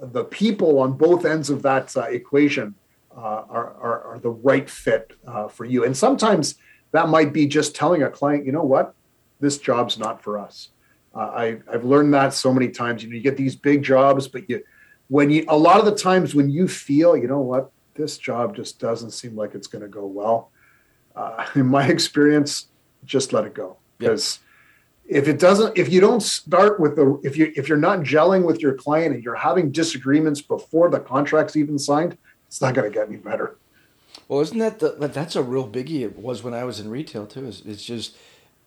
[0.00, 2.74] the people on both ends of that uh, equation
[3.16, 5.84] uh, are, are, are, the right fit uh, for you.
[5.84, 6.56] And sometimes
[6.92, 8.94] that might be just telling a client, you know what,
[9.40, 10.70] this job's not for us.
[11.14, 13.02] Uh, I, I've learned that so many times.
[13.02, 14.62] You know, you get these big jobs, but you
[15.08, 18.56] when you a lot of the times when you feel you know what this job
[18.56, 20.50] just doesn't seem like it's going to go well
[21.16, 22.68] uh, in my experience
[23.04, 23.76] just let it go.
[23.98, 24.40] Because
[25.06, 25.22] yep.
[25.22, 28.44] if it doesn't if you don't start with the if you if you're not gelling
[28.44, 32.16] with your client and you're having disagreements before the contract's even signed
[32.46, 33.56] it's not going to get any better.
[34.28, 37.26] Well isn't that the, that's a real biggie it was when i was in retail
[37.26, 38.16] too it's, it's just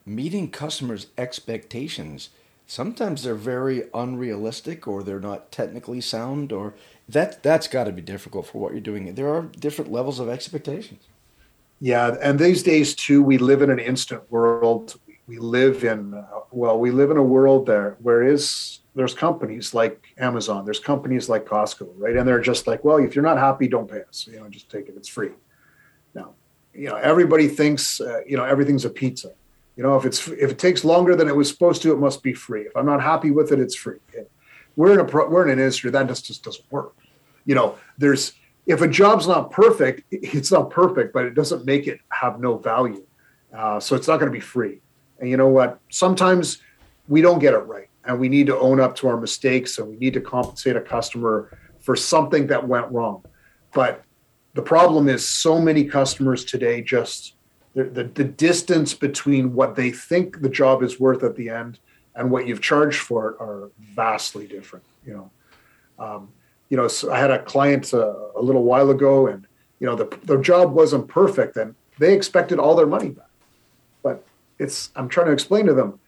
[0.06, 2.30] meeting customers expectations
[2.68, 6.74] sometimes they're very unrealistic or they're not technically sound or
[7.10, 9.16] that that's got to be difficult for what you're doing.
[9.16, 11.04] There are different levels of expectations.
[11.80, 15.00] Yeah and these days too we live in an instant world.
[15.28, 19.74] We live in uh, well we live in a world there where is there's companies
[19.74, 22.16] like amazon there's companies like costco right?
[22.16, 24.70] And they're just like well if you're not happy don't pay us you know just
[24.70, 25.32] take it it's free.
[26.14, 26.34] Now
[26.78, 29.32] you know, everybody thinks, uh, you know, everything's a pizza.
[29.78, 32.24] You know, if it's if it takes longer than it was supposed to, it must
[32.24, 32.64] be free.
[32.64, 34.00] If I'm not happy with it, it's free.
[34.76, 36.96] We're in a we're in an industry that just just doesn't work.
[37.46, 38.34] You know, there's
[38.66, 42.58] if a job's not perfect, it's not perfect, but it doesn't make it have no
[42.58, 43.06] value.
[43.56, 44.82] Uh, so it's not going to be free.
[45.20, 45.80] And you know what?
[45.90, 46.58] Sometimes
[47.08, 49.88] we don't get it right, and we need to own up to our mistakes, and
[49.88, 53.24] we need to compensate a customer for something that went wrong.
[53.74, 54.04] But
[54.56, 57.37] the problem is, so many customers today just
[57.78, 61.78] the, the, the distance between what they think the job is worth at the end
[62.16, 64.84] and what you've charged for it are vastly different.
[65.06, 66.30] You know, um,
[66.70, 69.46] you know, so I had a client uh, a little while ago, and
[69.80, 73.30] you know, the the job wasn't perfect, and they expected all their money back.
[74.02, 74.26] But
[74.58, 76.00] it's I'm trying to explain to them,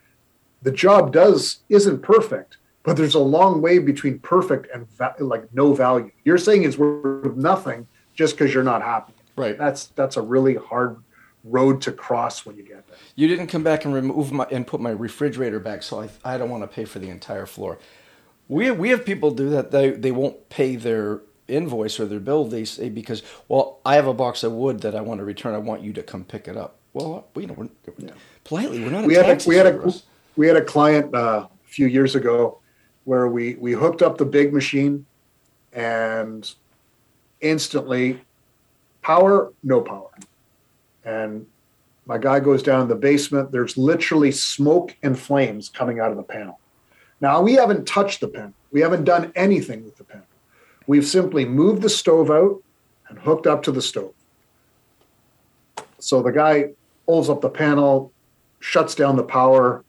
[0.63, 5.53] the job does isn't perfect, but there's a long way between perfect and va- like
[5.53, 6.09] no value.
[6.25, 9.13] You're saying it's worth nothing just because you're not happy.
[9.35, 9.55] Right.
[9.55, 10.97] That's that's a really hard
[11.43, 12.97] road to cross when you get there.
[13.15, 16.37] You didn't come back and remove my and put my refrigerator back, so I I
[16.37, 17.79] don't want to pay for the entire floor.
[18.47, 19.71] We have, we have people do that.
[19.71, 22.45] They they won't pay their invoice or their bill.
[22.45, 25.55] They say because well, I have a box of wood that I want to return.
[25.55, 26.77] I want you to come pick it up.
[26.93, 28.11] Well, we know we're, yeah.
[28.43, 29.05] politely we're not.
[29.05, 29.93] we a had a, we had a
[30.35, 32.59] we had a client uh, a few years ago
[33.03, 35.05] where we we hooked up the big machine
[35.73, 36.53] and
[37.41, 38.19] instantly
[39.01, 40.09] power no power
[41.03, 41.45] and
[42.05, 43.51] my guy goes down in the basement.
[43.51, 46.59] There's literally smoke and flames coming out of the panel.
[47.21, 48.53] Now, we haven't touched the panel.
[48.71, 50.25] We haven't done anything with the panel.
[50.87, 52.63] We've simply moved the stove out
[53.09, 54.13] and hooked up to the stove.
[55.99, 56.69] So the guy
[57.05, 58.11] pulls up the panel,
[58.59, 59.83] shuts down the power,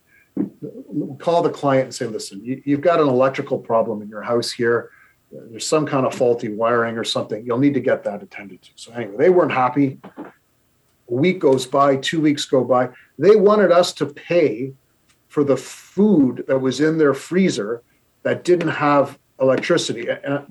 [1.19, 4.51] call the client and say, listen, you, have got an electrical problem in your house
[4.51, 4.91] here.
[5.33, 7.47] There's some kind of faulty wiring or something.
[7.47, 8.71] You'll need to get that attended to.
[8.75, 10.01] So anyway, they weren't happy
[11.11, 12.89] a week goes by, two weeks go by.
[13.19, 14.73] They wanted us to pay
[15.29, 17.83] for the food that was in their freezer
[18.23, 20.09] that didn't have electricity.
[20.09, 20.45] And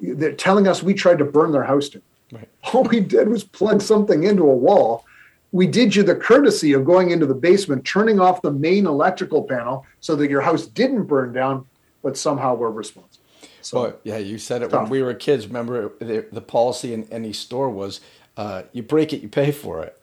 [0.00, 2.02] they're telling us we tried to burn their house down.
[2.32, 2.48] Right.
[2.72, 5.04] All we did was plug something into a wall.
[5.52, 9.44] We did you the courtesy of going into the basement, turning off the main electrical
[9.44, 11.66] panel so that your house didn't burn down,
[12.02, 13.22] but somehow we're responsible.
[13.60, 14.82] So, well, yeah, you said it tough.
[14.82, 15.46] when we were kids.
[15.46, 18.00] Remember, the, the policy in any store was
[18.36, 19.98] uh, you break it, you pay for it.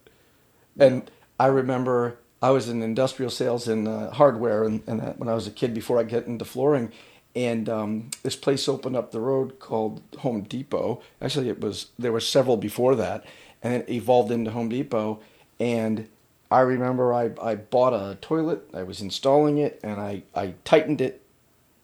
[0.77, 1.09] And
[1.39, 5.47] I remember I was in industrial sales and uh, hardware, and, and when I was
[5.47, 6.91] a kid before I get into flooring,
[7.35, 11.01] and um, this place opened up the road called Home Depot.
[11.21, 13.25] Actually, it was there were several before that,
[13.61, 15.19] and it evolved into Home Depot.
[15.59, 16.07] And
[16.49, 21.01] I remember I, I bought a toilet, I was installing it, and I, I tightened
[21.01, 21.21] it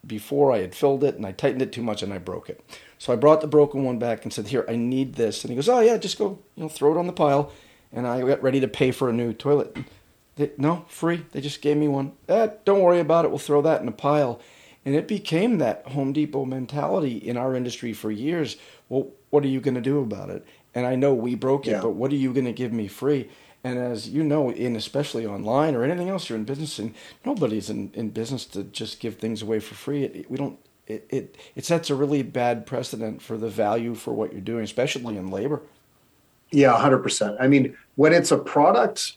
[0.07, 2.63] before I had filled it, and I tightened it too much, and I broke it.
[2.97, 5.55] So I brought the broken one back and said, "Here, I need this." And he
[5.55, 7.51] goes, "Oh yeah, just go, you know, throw it on the pile."
[7.91, 9.77] And I got ready to pay for a new toilet.
[10.35, 11.25] They, no, free.
[11.31, 12.11] They just gave me one.
[12.27, 13.29] Eh, don't worry about it.
[13.29, 14.41] We'll throw that in a pile.
[14.83, 18.57] And it became that Home Depot mentality in our industry for years.
[18.87, 20.45] Well, what are you going to do about it?
[20.75, 21.81] And I know we broke it, yeah.
[21.81, 23.29] but what are you going to give me free?
[23.63, 26.93] And as you know, in especially online or anything else you're in business and
[27.25, 30.03] nobody's in, in business to just give things away for free.
[30.03, 34.13] It, we don't it, it, it sets a really bad precedent for the value for
[34.13, 35.61] what you're doing, especially in labor.
[36.51, 37.37] Yeah, 100%.
[37.39, 39.13] I mean, when it's a product,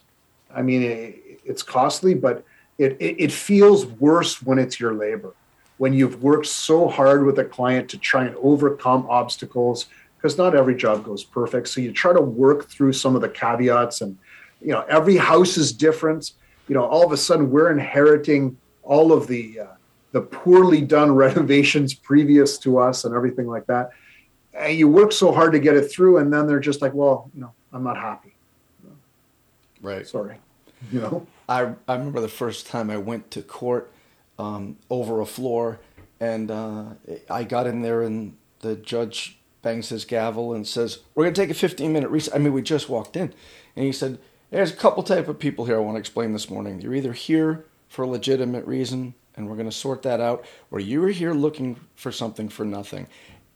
[0.53, 2.43] I mean, it, it's costly, but
[2.77, 5.33] it, it, it feels worse when it's your labor.
[5.77, 10.55] When you've worked so hard with a client to try and overcome obstacles, because not
[10.55, 11.69] every job goes perfect.
[11.69, 14.17] So you try to work through some of the caveats, and
[14.61, 16.33] you know, every house is different.
[16.67, 19.67] You know, all of a sudden we're inheriting all of the uh,
[20.11, 23.91] the poorly done renovations previous to us and everything like that.
[24.53, 27.29] And you work so hard to get it through, and then they're just like, well,
[27.33, 28.33] you know, I'm not happy.
[29.81, 30.07] Right.
[30.07, 30.37] Sorry.
[30.93, 31.27] You know?
[31.49, 33.91] I, I remember the first time I went to court
[34.37, 35.81] um, over a floor,
[36.21, 36.85] and uh,
[37.29, 41.41] I got in there, and the judge bangs his gavel and says, We're going to
[41.41, 42.33] take a 15 minute recess.
[42.33, 43.33] I mean, we just walked in.
[43.75, 44.19] And he said,
[44.51, 46.81] There's a couple type of people here I want to explain this morning.
[46.81, 50.45] You're either here for a legitimate reason and we're going to sort that out.
[50.69, 53.07] Or you are here looking for something for nothing.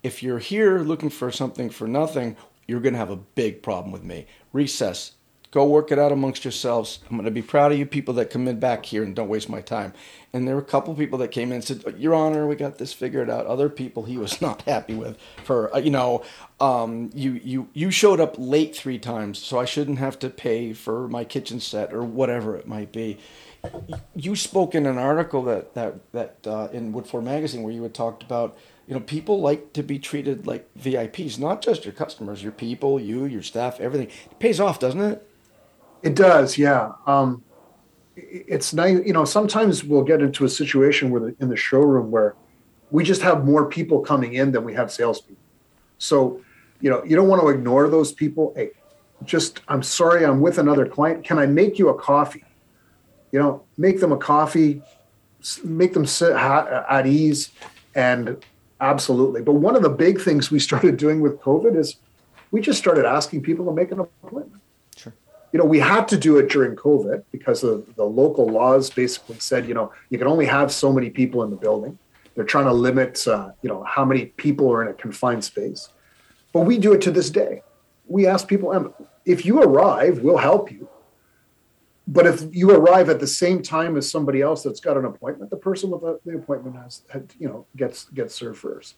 [0.02, 2.36] If you're here looking for something for nothing,
[2.68, 4.26] you're going to have a big problem with me.
[4.52, 5.14] Recess.
[5.52, 6.98] Go work it out amongst yourselves.
[7.04, 9.28] I'm going to be proud of you people that come in back here and don't
[9.28, 9.94] waste my time.
[10.32, 12.80] And there were a couple people that came in and said, Your Honor, we got
[12.80, 13.46] this figured out.
[13.46, 16.24] Other people he was not happy with for, uh, you know,
[16.60, 20.74] um, you, you, you showed up late three times, so I shouldn't have to pay
[20.74, 23.20] for my kitchen set or whatever it might be
[24.16, 27.94] you spoke in an article that that that uh, in Woodford magazine where you had
[27.94, 28.58] talked about
[28.88, 33.00] you know people like to be treated like VIPs, not just your customers, your people,
[33.00, 34.08] you, your staff, everything.
[34.08, 35.30] It pays off, doesn't it?
[36.02, 36.92] It does, yeah.
[37.08, 37.44] Um,
[38.16, 39.26] it's nice, you know.
[39.26, 42.36] Sometimes we'll get into a situation where the, in the showroom where
[42.92, 45.42] we just have more people coming in than we have salespeople.
[45.98, 46.42] So,
[46.82, 48.54] you know, you don't want to ignore those people.
[48.56, 48.72] Hey,
[49.24, 51.24] just I'm sorry, I'm with another client.
[51.24, 52.44] Can I make you a coffee?
[53.34, 54.82] You know, make them a coffee,
[55.64, 57.52] make them sit at ease,
[57.96, 58.38] and
[58.80, 59.42] absolutely.
[59.42, 61.98] But one of the big things we started doing with COVID is
[62.52, 64.62] we just started asking people to make an appointment.
[64.96, 65.14] Sure.
[65.52, 69.40] You know, we had to do it during COVID because of the local laws basically
[69.40, 71.98] said, you know, you can only have so many people in the building.
[72.36, 75.90] They're trying to limit, uh, you know, how many people are in a confined space.
[76.54, 77.64] But we do it to this day.
[78.08, 80.88] We ask people, if you arrive, we'll help you.
[82.08, 85.50] But if you arrive at the same time as somebody else that's got an appointment,
[85.50, 87.02] the person with the, the appointment has,
[87.40, 88.96] you know, gets gets served first.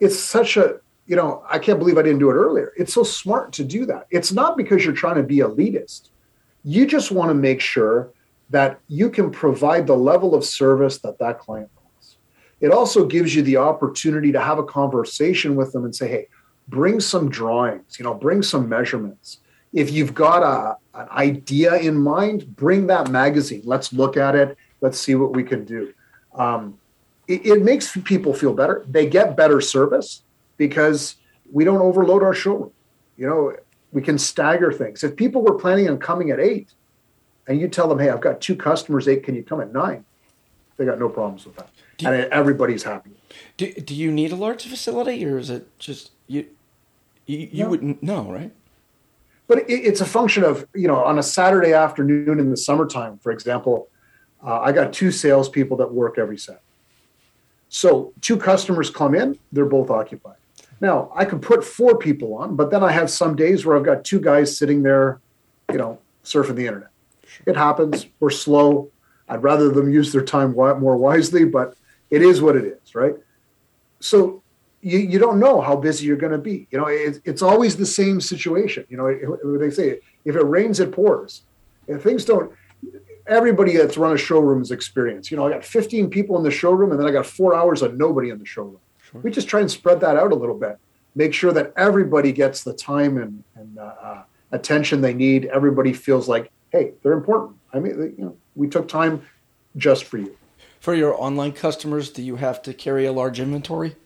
[0.00, 2.72] It's such a, you know, I can't believe I didn't do it earlier.
[2.78, 4.06] It's so smart to do that.
[4.10, 6.10] It's not because you're trying to be elitist.
[6.64, 8.12] You just want to make sure
[8.48, 12.16] that you can provide the level of service that that client wants.
[12.60, 16.28] It also gives you the opportunity to have a conversation with them and say, "Hey,
[16.70, 19.40] bring some drawings, you know, bring some measurements.
[19.72, 23.62] If you've got a, an idea in mind, bring that magazine.
[23.64, 24.56] Let's look at it.
[24.80, 25.92] Let's see what we can do.
[26.34, 26.78] Um,
[27.26, 28.84] it, it makes people feel better.
[28.88, 30.22] They get better service
[30.56, 31.16] because
[31.50, 32.72] we don't overload our showroom.
[33.16, 33.56] You know,
[33.92, 35.04] we can stagger things.
[35.04, 36.72] If people were planning on coming at eight
[37.46, 40.04] and you tell them, hey, I've got two customers, eight, can you come at nine?
[40.76, 41.68] They got no problems with that.
[41.98, 43.10] Do and everybody's happy.
[43.56, 46.46] Do, do you need a large facility or is it just you?
[47.26, 47.70] You, you no.
[47.70, 48.52] wouldn't know, right?
[49.50, 53.18] But it, it's a function of, you know, on a Saturday afternoon in the summertime,
[53.18, 53.88] for example,
[54.46, 56.62] uh, I got two salespeople that work every set.
[57.68, 60.36] So two customers come in, they're both occupied.
[60.80, 63.84] Now I can put four people on, but then I have some days where I've
[63.84, 65.20] got two guys sitting there,
[65.72, 66.90] you know, surfing the internet.
[67.44, 68.06] It happens.
[68.20, 68.92] We're slow.
[69.28, 71.74] I'd rather them use their time more wisely, but
[72.08, 73.16] it is what it is, right?
[73.98, 74.44] So
[74.82, 76.66] you, you don't know how busy you're going to be.
[76.70, 78.86] You know, it, it's always the same situation.
[78.88, 81.42] You know, it, they say if it rains, it pours.
[81.86, 82.52] If things don't,
[83.26, 85.30] everybody that's run a showroom is experienced.
[85.30, 87.82] You know, I got 15 people in the showroom, and then I got four hours
[87.82, 88.78] of nobody in the showroom.
[89.02, 89.20] Sure.
[89.20, 90.78] We just try and spread that out a little bit,
[91.14, 94.22] make sure that everybody gets the time and, and uh, uh,
[94.52, 95.46] attention they need.
[95.46, 97.56] Everybody feels like, hey, they're important.
[97.72, 99.22] I mean, you know, we took time
[99.76, 100.36] just for you.
[100.80, 103.96] For your online customers, do you have to carry a large inventory?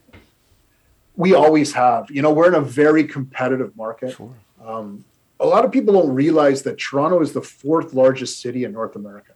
[1.15, 2.09] We always have.
[2.11, 4.15] You know, we're in a very competitive market.
[4.15, 4.33] Sure.
[4.63, 5.05] Um,
[5.39, 8.95] a lot of people don't realize that Toronto is the fourth largest city in North
[8.95, 9.33] America.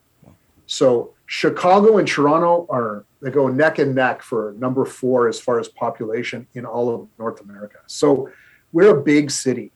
[0.65, 5.59] So Chicago and Toronto are they go neck and neck for number four as far
[5.59, 7.79] as population in all of North America.
[7.87, 8.29] So
[8.71, 9.71] we're a big city,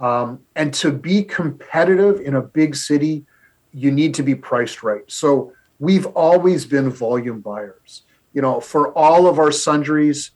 [0.00, 3.26] um, and to be competitive in a big city,
[3.74, 5.02] you need to be priced right.
[5.08, 8.02] So we've always been volume buyers.
[8.32, 10.30] You know, for all of our sundries,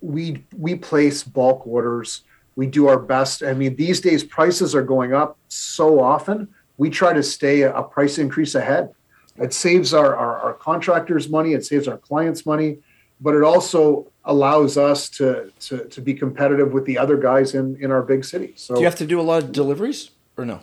[0.00, 2.22] we we place bulk orders.
[2.56, 3.42] We do our best.
[3.42, 6.48] I mean, these days prices are going up so often.
[6.76, 8.90] We try to stay a, price increase ahead.
[9.36, 11.52] It saves our, our, our contractors money.
[11.52, 12.78] It saves our clients money,
[13.20, 17.76] but it also allows us to, to to be competitive with the other guys in
[17.80, 18.52] in our big city.
[18.56, 20.60] So, do you have to do a lot of deliveries or no?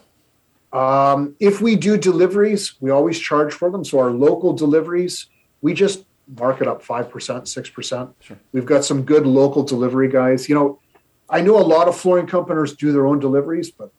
[0.73, 3.83] Um, if we do deliveries, we always charge for them.
[3.83, 5.27] So our local deliveries,
[5.61, 6.03] we just
[6.35, 8.13] market up 5%, 6%.
[8.19, 8.37] Sure.
[8.51, 10.49] We've got some good local delivery guys.
[10.49, 10.79] You know,
[11.29, 13.91] I know a lot of flooring companies do their own deliveries, but,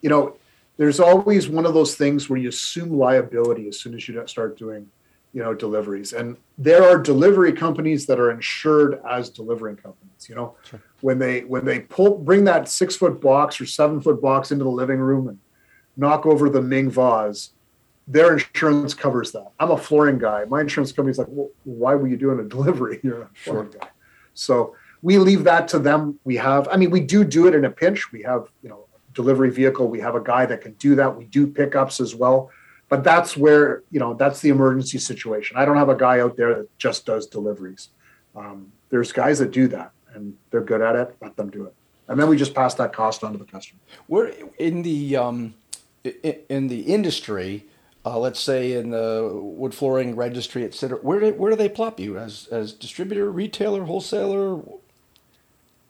[0.00, 0.36] you know,
[0.76, 4.56] there's always one of those things where you assume liability as soon as you start
[4.56, 4.88] doing,
[5.32, 6.12] you know, deliveries.
[6.12, 10.28] And there are delivery companies that are insured as delivering companies.
[10.28, 10.80] You know, sure.
[11.00, 14.64] when they when they pull bring that six foot box or seven foot box into
[14.64, 15.38] the living room and
[15.96, 17.50] knock over the Ming vase,
[18.08, 19.52] their insurance covers that.
[19.60, 20.46] I'm a flooring guy.
[20.46, 23.00] My insurance company's like, well, why were you doing a delivery?
[23.02, 23.80] You're a flooring sure.
[23.80, 23.88] guy.
[24.34, 26.18] So we leave that to them.
[26.24, 28.10] We have, I mean, we do do it in a pinch.
[28.10, 29.88] We have, you know, delivery vehicle.
[29.88, 31.16] We have a guy that can do that.
[31.16, 32.50] We do pickups as well.
[32.88, 35.58] But that's where, you know, that's the emergency situation.
[35.58, 37.90] I don't have a guy out there that just does deliveries.
[38.34, 41.14] Um, there's guys that do that and they're good at it.
[41.20, 41.74] Let them do it.
[42.08, 43.80] And then we just pass that cost on to the customer.
[44.08, 45.54] We're in the, um,
[46.48, 47.66] in the industry,
[48.04, 51.68] uh, let's say in the wood flooring registry, et cetera, where do, where do they
[51.68, 54.62] plop you as as distributor, retailer, wholesaler?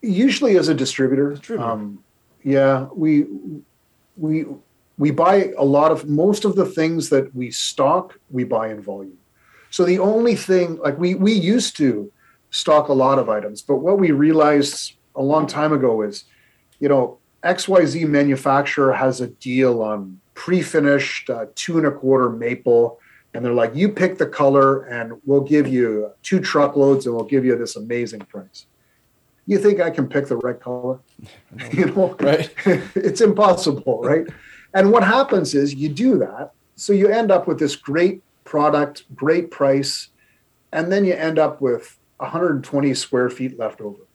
[0.00, 1.30] Usually as a distributor.
[1.30, 1.68] distributor.
[1.68, 2.02] Um,
[2.42, 3.26] yeah, we
[4.16, 4.46] we
[4.96, 8.80] we buy a lot of most of the things that we stock, we buy in
[8.80, 9.18] volume.
[9.70, 12.10] So the only thing, like we we used to
[12.50, 16.24] stock a lot of items, but what we realized a long time ago is,
[16.80, 23.00] you know, XYZ manufacturer has a deal on pre-finished uh, two and a quarter maple,
[23.34, 27.24] and they're like, you pick the color, and we'll give you two truckloads, and we'll
[27.24, 28.66] give you this amazing price.
[29.46, 31.00] You think I can pick the right color?
[31.72, 32.52] you know, right?
[32.94, 34.26] it's impossible, right?
[34.74, 39.04] And what happens is you do that, so you end up with this great product,
[39.14, 40.08] great price,
[40.72, 44.07] and then you end up with 120 square feet left over.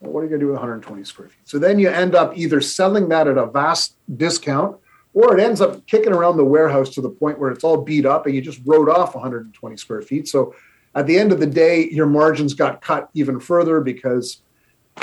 [0.00, 1.40] What are you going to do with 120 square feet?
[1.44, 4.78] So then you end up either selling that at a vast discount,
[5.12, 8.06] or it ends up kicking around the warehouse to the point where it's all beat
[8.06, 10.28] up and you just wrote off 120 square feet.
[10.28, 10.54] So
[10.94, 14.42] at the end of the day, your margins got cut even further because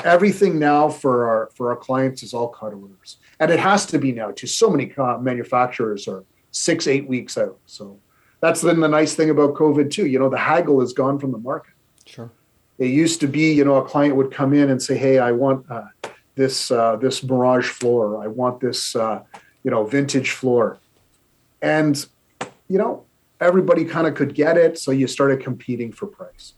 [0.04, 3.98] everything now for our for our clients is all cut orders, and it has to
[3.98, 4.30] be now.
[4.30, 7.58] To so many uh, manufacturers are six eight weeks out.
[7.66, 7.98] So
[8.40, 10.06] that's been the nice thing about COVID too.
[10.06, 11.72] You know, the haggle is gone from the market.
[12.04, 12.30] Sure.
[12.78, 15.32] It used to be, you know, a client would come in and say, "Hey, I
[15.32, 15.86] want uh,
[16.34, 18.22] this uh, this Mirage floor.
[18.22, 19.22] I want this, uh,
[19.64, 20.78] you know, vintage floor,"
[21.62, 22.06] and
[22.68, 23.04] you know,
[23.40, 24.78] everybody kind of could get it.
[24.78, 26.54] So you started competing for price.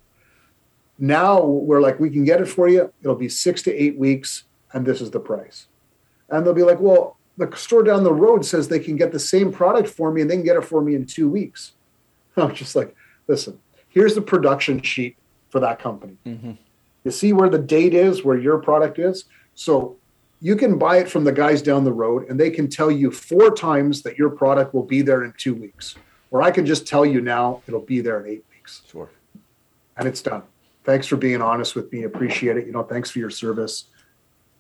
[0.99, 2.93] Now we're like, we can get it for you.
[3.01, 5.69] It'll be six to eight weeks, and this is the price.
[6.29, 9.21] And they'll be like, well, the store down the road says they can get the
[9.21, 11.73] same product for me and they can get it for me in two weeks.
[12.37, 12.95] I'm just like,
[13.29, 15.17] listen, here's the production sheet
[15.51, 16.17] for that company.
[16.27, 16.53] Mm-hmm.
[17.05, 19.25] You see where the date is, where your product is.
[19.55, 19.97] So
[20.41, 23.11] you can buy it from the guys down the road, and they can tell you
[23.11, 25.97] four times that your product will be there in two weeks.
[26.31, 28.83] Or I can just tell you now it'll be there in eight weeks.
[28.91, 29.11] Sure.
[29.97, 30.43] And it's done.
[30.85, 32.05] Thanks for being honest with me.
[32.05, 32.67] Appreciate it.
[32.67, 33.85] You know, thanks for your service.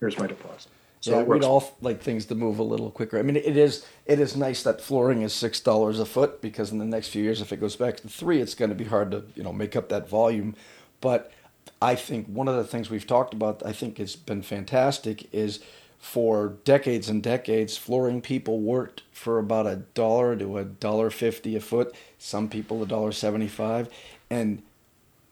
[0.00, 0.70] Here's my deposit.
[1.00, 3.18] So yeah, we'd all like things to move a little quicker.
[3.18, 6.72] I mean, it is it is nice that flooring is six dollars a foot because
[6.72, 8.84] in the next few years, if it goes back to three, it's going to be
[8.84, 10.56] hard to you know make up that volume.
[11.00, 11.30] But
[11.80, 15.60] I think one of the things we've talked about, I think has been fantastic, is
[15.98, 21.56] for decades and decades, flooring people worked for about a dollar to a dollar fifty
[21.56, 21.94] a foot.
[22.18, 23.88] Some people a dollar seventy-five,
[24.30, 24.62] and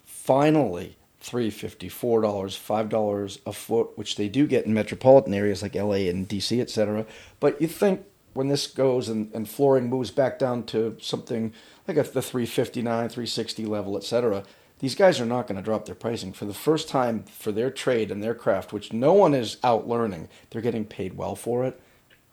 [0.05, 5.35] finally, three fifty, four dollars, five dollars a foot, which they do get in metropolitan
[5.35, 7.07] areas like LA and DC, etc.
[7.39, 8.05] But you think
[8.35, 11.53] when this goes and, and flooring moves back down to something
[11.89, 14.45] like a, the 359, 360 level, etc.,
[14.79, 17.71] these guys are not going to drop their pricing for the first time for their
[17.71, 20.29] trade and their craft, which no one is out learning.
[20.51, 21.81] They're getting paid well for it.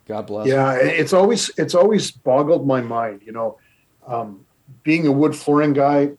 [0.05, 0.47] God bless.
[0.47, 3.21] Yeah, it's always it's always boggled my mind.
[3.23, 3.57] You know,
[4.05, 4.45] um,
[4.83, 6.11] being a wood flooring guy,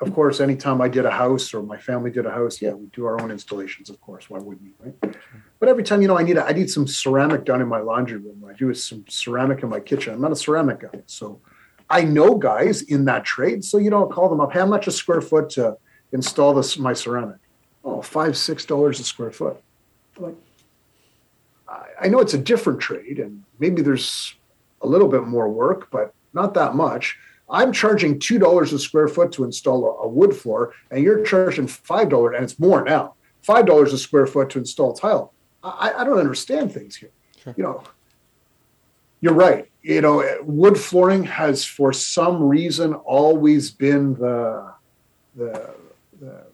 [0.00, 2.86] of course, anytime I did a house or my family did a house, yeah, we
[2.86, 3.90] do our own installations.
[3.90, 4.90] Of course, why wouldn't we?
[4.90, 5.16] right?
[5.58, 7.80] But every time, you know, I need a, I need some ceramic done in my
[7.80, 8.44] laundry room.
[8.48, 10.14] I do some ceramic in my kitchen.
[10.14, 11.40] I'm not a ceramic guy, so
[11.90, 14.52] I know guys in that trade, so you don't call them up.
[14.52, 15.78] How much a square foot to
[16.12, 17.38] install this my ceramic?
[17.84, 19.62] Oh, five six dollars a square foot.
[20.18, 20.34] like,
[22.00, 24.34] I know it's a different trade, and maybe there's
[24.82, 27.18] a little bit more work, but not that much.
[27.50, 31.24] I'm charging two dollars a square foot to install a, a, wood floor, and you're
[31.24, 33.14] charging five dollars, and it's more now.
[33.42, 35.32] Five dollars a square foot to install tile.
[35.62, 37.10] I, I don't understand things here.
[37.42, 37.54] Sure.
[37.56, 37.84] You know,
[39.20, 39.67] you're right.
[39.82, 44.74] You know, wood flooring has, for some reason, always been the
[45.36, 45.70] the,
[46.20, 46.44] the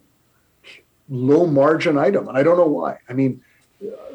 [1.09, 2.99] low margin item, and I don't know why.
[3.09, 3.41] I mean,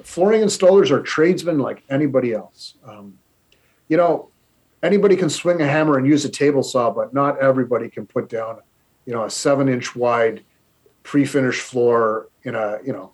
[0.04, 2.74] flooring installers are tradesmen like anybody else.
[2.86, 3.18] Um,
[3.88, 4.28] you know,
[4.82, 8.28] anybody can swing a hammer and use a table saw, but not everybody can put
[8.28, 8.60] down,
[9.06, 10.42] you know, a seven inch wide
[11.02, 13.12] pre-finished floor in a, you know,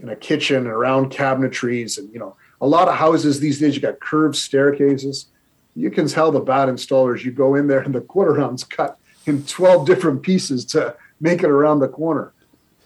[0.00, 3.82] in a kitchen around cabinetries and you know a lot of houses these days, you
[3.82, 5.26] got curved staircases.
[5.74, 8.98] You can tell the bad installers, you go in there and the quarter round's cut
[9.26, 12.32] in 12 different pieces to make it around the corner.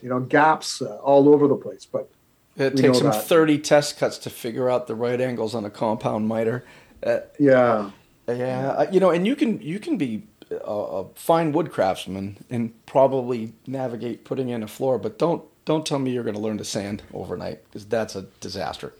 [0.03, 1.85] You know, gaps uh, all over the place.
[1.85, 2.11] But
[2.57, 6.27] it takes them 30 test cuts to figure out the right angles on a compound
[6.27, 6.65] miter.
[7.05, 7.91] Uh, yeah.
[8.29, 8.91] Yeah.
[8.91, 13.53] You know, and you can, you can be a, a fine wood craftsman and probably
[13.67, 16.65] navigate putting in a floor, but don't, don't tell me you're going to learn to
[16.65, 18.95] sand overnight because that's a disaster.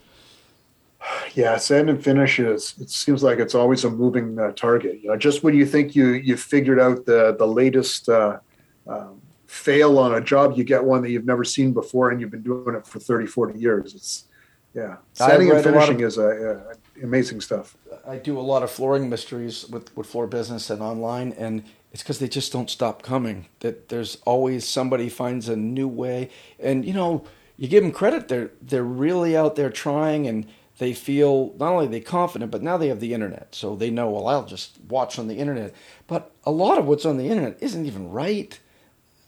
[1.33, 2.73] Yeah, sand and finish is.
[2.79, 5.01] It seems like it's always a moving uh, target.
[5.01, 8.39] You know, just when you think you you figured out the the latest uh,
[8.87, 12.31] um, fail on a job, you get one that you've never seen before, and you've
[12.31, 13.93] been doing it for 30, 40 years.
[13.93, 14.25] It's
[14.73, 17.75] yeah, sanding and finishing of, is a, a, amazing stuff.
[18.07, 22.03] I do a lot of flooring mysteries with with floor business and online, and it's
[22.03, 23.47] because they just don't stop coming.
[23.61, 26.29] That there's always somebody finds a new way,
[26.59, 27.25] and you know
[27.57, 28.27] you give them credit.
[28.27, 30.45] They're they're really out there trying and
[30.77, 34.09] they feel not only they confident, but now they have the internet, so they know.
[34.09, 35.73] Well, I'll just watch on the internet.
[36.05, 38.59] But a lot of what's on the internet isn't even right.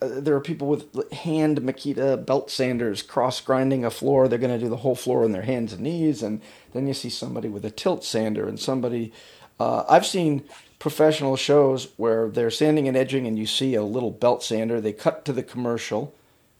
[0.01, 4.27] Uh, there are people with hand Makita belt sanders cross grinding a floor.
[4.27, 6.41] They're going to do the whole floor on their hands and knees, and
[6.73, 9.11] then you see somebody with a tilt sander and somebody.
[9.59, 10.43] Uh, I've seen
[10.77, 14.79] professional shows where they're sanding and edging, and you see a little belt sander.
[14.79, 16.13] They cut to the commercial,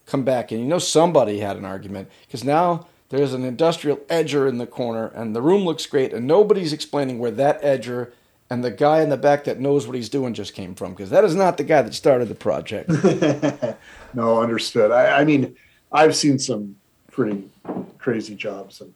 [0.04, 4.48] come back, and you know somebody had an argument because now there's an industrial edger
[4.48, 8.12] in the corner, and the room looks great, and nobody's explaining where that edger
[8.48, 11.10] and the guy in the back that knows what he's doing just came from, because
[11.10, 12.88] that is not the guy that started the project.
[14.14, 14.92] no, understood.
[14.92, 15.56] I, I, mean,
[15.92, 16.76] I've seen some
[17.10, 17.48] pretty
[17.98, 18.94] crazy jobs, and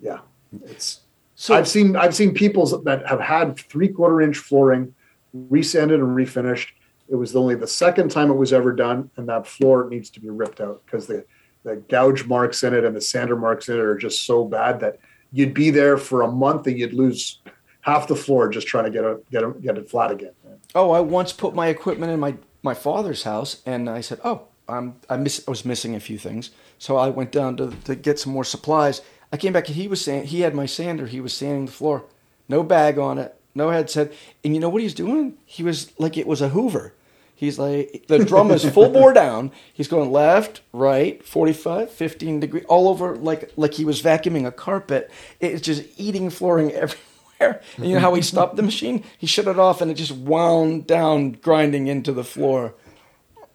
[0.00, 0.18] yeah,
[0.64, 1.00] it's.
[1.34, 4.94] So I've seen I've seen people that have had three quarter inch flooring,
[5.32, 6.68] resanded and refinished.
[7.08, 10.20] It was only the second time it was ever done, and that floor needs to
[10.20, 11.24] be ripped out because the
[11.68, 14.80] the gouge marks in it and the sander marks in it are just so bad
[14.80, 14.98] that
[15.32, 17.40] you'd be there for a month and you'd lose
[17.82, 20.32] half the floor just trying to get it get it, get it flat again.
[20.74, 24.48] Oh, I once put my equipment in my my father's house and I said, "Oh,
[24.68, 27.94] I'm I miss I was missing a few things." So I went down to to
[27.94, 29.02] get some more supplies.
[29.32, 31.72] I came back and he was saying he had my sander, he was sanding the
[31.72, 32.04] floor.
[32.48, 34.12] No bag on it, no headset.
[34.42, 35.36] And you know what he's doing?
[35.44, 36.94] He was like it was a Hoover.
[37.38, 39.52] He's like, the drum is full bore down.
[39.72, 44.50] He's going left, right, 45, 15 degree, all over like like he was vacuuming a
[44.50, 45.08] carpet.
[45.38, 46.72] It's just eating flooring
[47.38, 47.62] everywhere.
[47.76, 49.04] And you know how he stopped the machine?
[49.16, 52.74] He shut it off and it just wound down, grinding into the floor.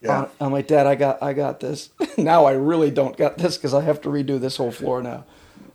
[0.01, 0.21] Yeah.
[0.21, 1.89] Uh, I'm like, Dad, I got, I got this.
[2.17, 5.25] now I really don't got this because I have to redo this whole floor now.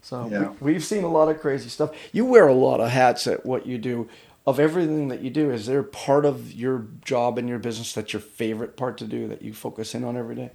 [0.01, 0.55] So yeah.
[0.61, 1.91] we, we've seen a lot of crazy stuff.
[2.13, 4.09] You wear a lot of hats at what you do
[4.49, 8.15] of everything that you do, is there part of your job and your business that's
[8.15, 10.51] your favorite part to do that you focus in on every day?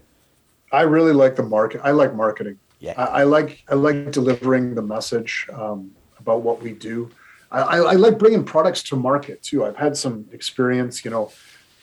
[0.72, 1.80] I really like the market.
[1.84, 2.58] I like marketing.
[2.80, 2.96] Yeah.
[2.98, 7.12] I, I like I like delivering the message um, about what we do.
[7.52, 9.64] I, I, like bringing products to market too.
[9.64, 11.06] I've had some experience.
[11.06, 11.32] You know,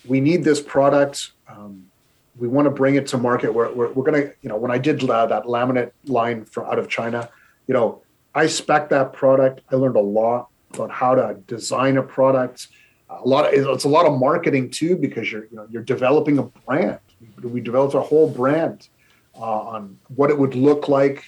[0.05, 1.31] we need this product.
[1.49, 1.87] Um,
[2.37, 3.55] we want to bring it to market.
[3.55, 6.67] We're, we're, we're going to, you know, when I did uh, that laminate line from
[6.67, 7.31] out of China,
[7.69, 8.03] you know,
[8.35, 9.61] I spec that product.
[9.71, 12.69] I learned a lot about how to design a product.
[13.09, 16.39] A lot of it's a lot of marketing too because you're you know you're developing
[16.39, 17.01] a brand.
[17.43, 18.89] We developed a whole brand
[19.35, 21.25] uh, on what it would look like,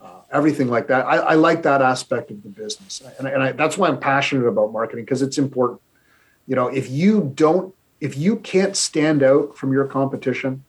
[0.00, 1.06] uh, everything like that.
[1.06, 4.46] I, I, like that aspect of the business, and, and I, that's why I'm passionate
[4.46, 5.80] about marketing because it's important.
[6.46, 10.64] You know, if you don't, if you can't stand out from your competition,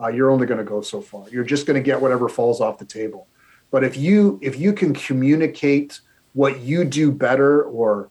[0.00, 1.28] uh, you're only going to go so far.
[1.30, 3.26] You're just going to get whatever falls off the table.
[3.70, 6.00] But if you if you can communicate
[6.34, 8.08] what you do better or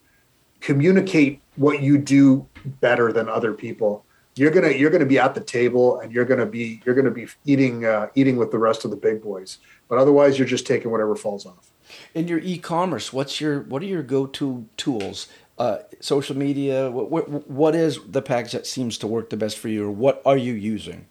[0.62, 4.06] communicate what you do better than other people
[4.40, 7.28] you're gonna you're gonna be at the table and you're gonna be you're gonna be
[7.46, 9.58] eating uh, eating with the rest of the big boys.
[9.90, 11.72] But otherwise you're just taking whatever falls off.
[12.14, 15.28] In your e-commerce what's your what are your go-to tools?
[15.58, 19.58] Uh, social media what, what, what is the package that seems to work the best
[19.58, 21.06] for you or what are you using?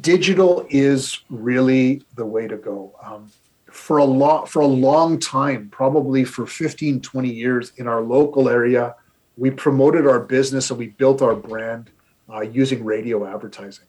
[0.00, 2.94] Digital is really the way to go.
[3.02, 3.32] Um,
[3.72, 8.48] for a lot for a long time probably for 15 20 years in our local
[8.48, 8.94] area
[9.38, 11.90] we promoted our business and we built our brand
[12.32, 13.86] uh, using radio advertising.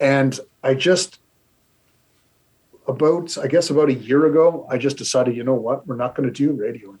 [0.00, 1.18] And i just
[2.86, 5.86] about i guess about a year ago i just decided you know what?
[5.86, 6.98] We're not going to do radio anymore.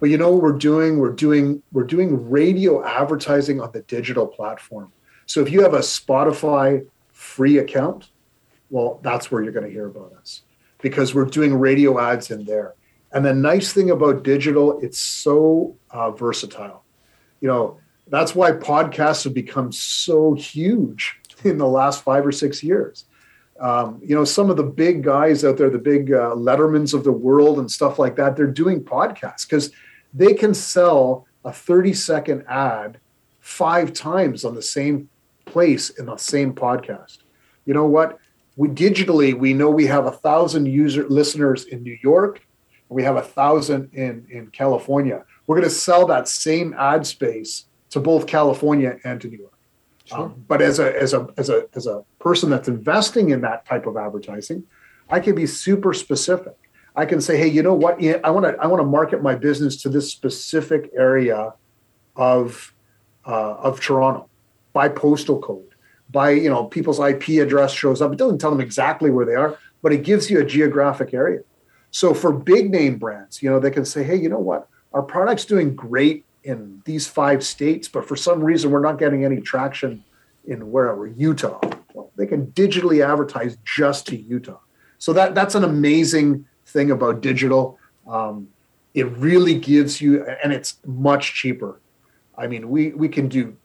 [0.00, 0.98] But you know what we're doing?
[0.98, 4.92] We're doing we're doing radio advertising on the digital platform.
[5.26, 8.10] So if you have a spotify free account
[8.70, 10.42] well that's where you're going to hear about us
[10.82, 12.74] because we're doing radio ads in there.
[13.12, 16.84] And the nice thing about digital, it's so uh, versatile.
[17.40, 22.62] You know, that's why podcasts have become so huge in the last five or six
[22.62, 23.06] years.
[23.60, 27.04] Um, you know, some of the big guys out there, the big uh, Lettermans of
[27.04, 29.70] the world and stuff like that, they're doing podcasts because
[30.12, 32.98] they can sell a 30 second ad
[33.40, 35.08] five times on the same
[35.44, 37.18] place in the same podcast.
[37.66, 38.18] You know what?
[38.56, 42.40] We digitally we know we have a thousand user listeners in New York,
[42.88, 45.24] and we have a thousand in in California.
[45.46, 49.52] We're going to sell that same ad space to both California and to New York.
[50.04, 50.18] Sure.
[50.18, 53.64] Um, but as a as a as a as a person that's investing in that
[53.66, 54.64] type of advertising,
[55.08, 56.56] I can be super specific.
[56.94, 58.02] I can say, hey, you know what?
[58.24, 61.54] I want to I want to market my business to this specific area
[62.16, 62.74] of
[63.24, 64.28] uh, of Toronto
[64.74, 65.71] by postal code
[66.12, 68.12] by you know people's IP address shows up.
[68.12, 71.40] It doesn't tell them exactly where they are, but it gives you a geographic area.
[71.90, 74.68] So for big name brands, you know, they can say, hey, you know what?
[74.92, 79.24] Our product's doing great in these five states, but for some reason we're not getting
[79.24, 80.04] any traction
[80.46, 81.60] in wherever Utah.
[81.94, 84.58] Well, they can digitally advertise just to Utah.
[84.98, 87.78] So that that's an amazing thing about digital.
[88.06, 88.48] Um,
[88.94, 91.80] it really gives you, and it's much cheaper.
[92.36, 93.56] I mean, we we can do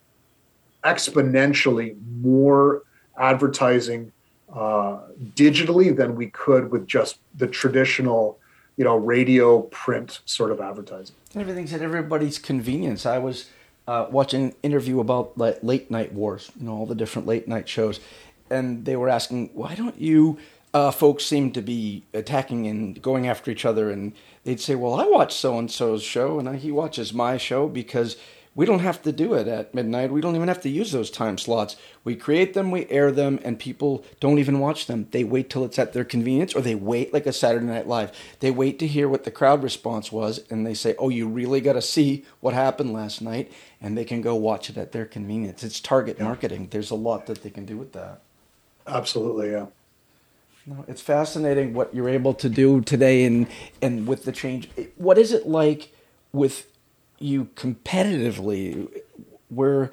[0.88, 2.84] exponentially more
[3.18, 4.12] advertising
[4.54, 5.00] uh,
[5.36, 8.40] digitally than we could with just the traditional,
[8.78, 11.16] you know, radio print sort of advertising.
[11.36, 13.06] Everything's at everybody's convenience.
[13.06, 13.50] I was
[13.88, 17.48] uh, watching an interview about like late night wars, you know, all the different late
[17.48, 18.00] night shows,
[18.50, 20.38] and they were asking, why don't you
[20.74, 23.92] uh, folks seem to be attacking and going after each other?
[23.92, 24.14] And
[24.46, 28.16] they'd say, well, I watch so and so's show, and he watches my show because
[28.58, 30.12] we don't have to do it at midnight.
[30.12, 31.76] We don't even have to use those time slots.
[32.04, 35.08] We create them, we air them, and people don't even watch them.
[35.12, 38.12] They wait till it's at their convenience, or they wait like a Saturday Night Live.
[38.40, 41.62] They wait to hear what the crowd response was, and they say, Oh, you really
[41.62, 45.06] got to see what happened last night, and they can go watch it at their
[45.06, 45.64] convenience.
[45.64, 46.70] It's target marketing.
[46.72, 48.22] There's a lot that they can do with that.
[48.88, 49.68] Absolutely, yeah.
[50.66, 53.46] No, it's fascinating what you're able to do today and
[53.84, 54.68] and with the change.
[54.96, 55.92] What is it like
[56.34, 56.66] with
[57.20, 58.88] you competitively
[59.50, 59.92] where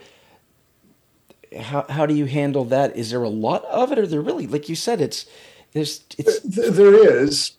[1.61, 2.97] how how do you handle that?
[2.97, 5.27] Is there a lot of it or there really like you said it's
[5.72, 7.53] there's it's there is.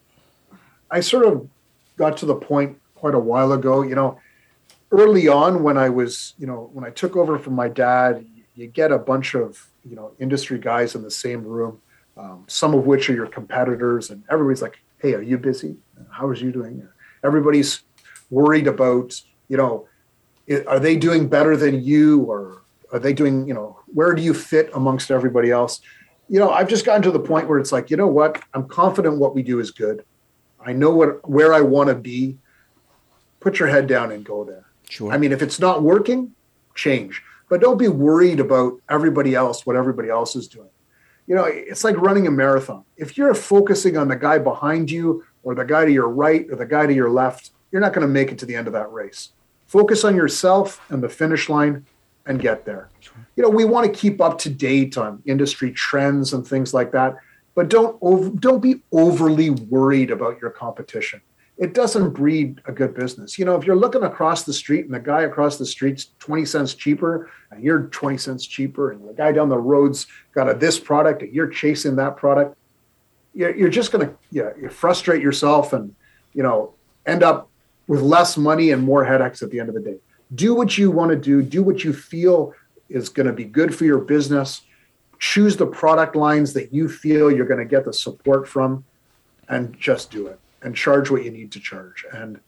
[0.91, 1.49] I sort of
[1.97, 4.19] got to the point quite a while ago you know
[4.91, 8.67] early on when i was you know when i took over from my dad you
[8.67, 11.81] get a bunch of you know industry guys in the same room
[12.17, 15.77] um, some of which are your competitors and everybody's like hey are you busy?
[16.09, 16.87] How are you doing?
[17.23, 17.83] Everybody's
[18.29, 19.13] worried about
[19.47, 19.87] you know,
[20.67, 24.33] are they doing better than you or are they doing, you know, where do you
[24.33, 25.81] fit amongst everybody else?
[26.29, 28.41] You know, I've just gotten to the point where it's like, you know what?
[28.53, 30.05] I'm confident what we do is good.
[30.65, 32.37] I know what where I want to be.
[33.39, 34.65] Put your head down and go there.
[34.89, 35.11] Sure.
[35.11, 36.33] I mean, if it's not working,
[36.73, 37.21] change.
[37.47, 40.69] But don't be worried about everybody else, what everybody else is doing.
[41.27, 42.83] You know, it's like running a marathon.
[42.97, 46.55] If you're focusing on the guy behind you or the guy to your right or
[46.55, 48.73] the guy to your left, you're not going to make it to the end of
[48.73, 49.33] that race.
[49.67, 51.85] Focus on yourself and the finish line
[52.25, 52.87] and get there.
[53.35, 56.93] You know, we want to keep up to date on industry trends and things like
[56.93, 57.17] that,
[57.53, 61.19] but don't over, don't be overly worried about your competition.
[61.57, 63.37] It doesn't breed a good business.
[63.37, 66.45] You know, if you're looking across the street and the guy across the street's 20
[66.45, 70.53] cents cheaper and you're 20 cents cheaper and the guy down the road's got a
[70.53, 72.55] this product and you're chasing that product,
[73.33, 75.93] you're, you're just going to yeah, you frustrate yourself and,
[76.33, 76.73] you know,
[77.05, 77.49] end up
[77.87, 79.97] with less money and more headaches at the end of the day.
[80.33, 82.53] Do what you want to do, do what you feel
[82.89, 84.61] is going to be good for your business.
[85.19, 88.83] Choose the product lines that you feel you're going to get the support from
[89.47, 92.05] and just do it and charge what you need to charge.
[92.11, 92.39] And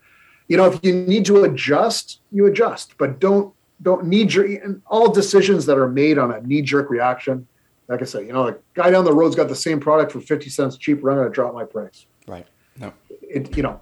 [0.48, 4.82] you know, if you need to adjust, you adjust, but don't don't need your and
[4.88, 7.48] all decisions that are made on a knee jerk reaction.
[7.88, 10.20] Like I said, you know, the guy down the road's got the same product for
[10.20, 11.10] 50 cents cheaper.
[11.10, 12.06] I'm going to drop my price.
[12.28, 12.46] Right.
[12.78, 12.92] No.
[13.22, 13.80] It, you know,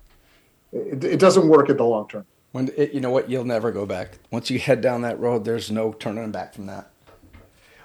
[0.76, 2.26] it, it doesn't work at the long term.
[2.51, 4.19] When it, you know what, you'll never go back.
[4.32, 6.91] Once you head down that road, there's no turning back from that.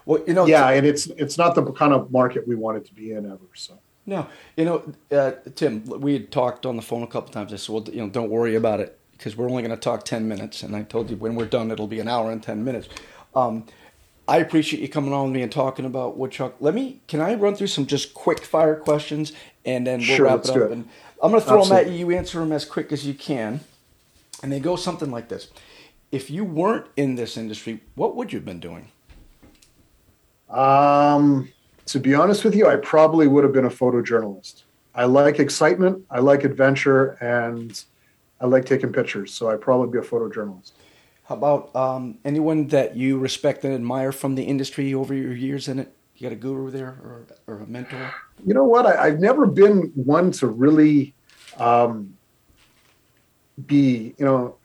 [0.06, 2.94] Well, you know, yeah, and it's it's not the kind of market we wanted to
[2.94, 3.48] be in ever.
[3.54, 4.26] So no,
[4.56, 7.52] you know, uh, Tim, we had talked on the phone a couple times.
[7.52, 10.04] I said, well, you know, don't worry about it because we're only going to talk
[10.04, 12.64] ten minutes, and I told you when we're done, it'll be an hour and ten
[12.64, 12.88] minutes.
[13.34, 13.66] Um,
[14.30, 16.54] I appreciate you coming on with me and talking about woodchuck.
[16.60, 19.32] Let me, can I run through some just quick fire questions
[19.64, 20.56] and then we'll sure, wrap it up.
[20.56, 20.70] It.
[20.70, 20.88] And
[21.22, 21.84] I'm going to throw Absolutely.
[21.84, 22.08] them at you.
[22.08, 23.60] You answer them as quick as you can.
[24.42, 25.48] And they go something like this
[26.10, 28.88] If you weren't in this industry, what would you have been doing?
[30.48, 31.48] Um,
[31.86, 34.62] to be honest with you, I probably would have been a photojournalist.
[34.94, 37.80] I like excitement, I like adventure, and
[38.40, 39.32] I like taking pictures.
[39.32, 40.72] So I'd probably be a photojournalist.
[41.24, 45.68] How about um, anyone that you respect and admire from the industry over your years
[45.68, 45.94] in it?
[46.20, 48.12] You got a guru there or, or a mentor?
[48.46, 48.84] You know what?
[48.84, 51.14] I, have never been one to really
[51.56, 52.14] um,
[53.66, 54.56] be, you know,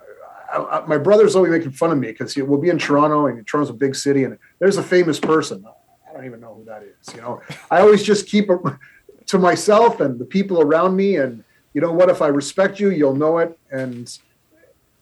[0.51, 3.47] I, I, my brother's always making fun of me because we'll be in Toronto and
[3.47, 5.65] Toronto's a big city and there's a famous person.
[6.09, 7.15] I don't even know who that is.
[7.15, 7.41] You know,
[7.71, 8.59] I always just keep it
[9.27, 11.15] to myself and the people around me.
[11.15, 11.41] And
[11.73, 12.09] you know what?
[12.09, 13.57] If I respect you, you'll know it.
[13.71, 14.13] And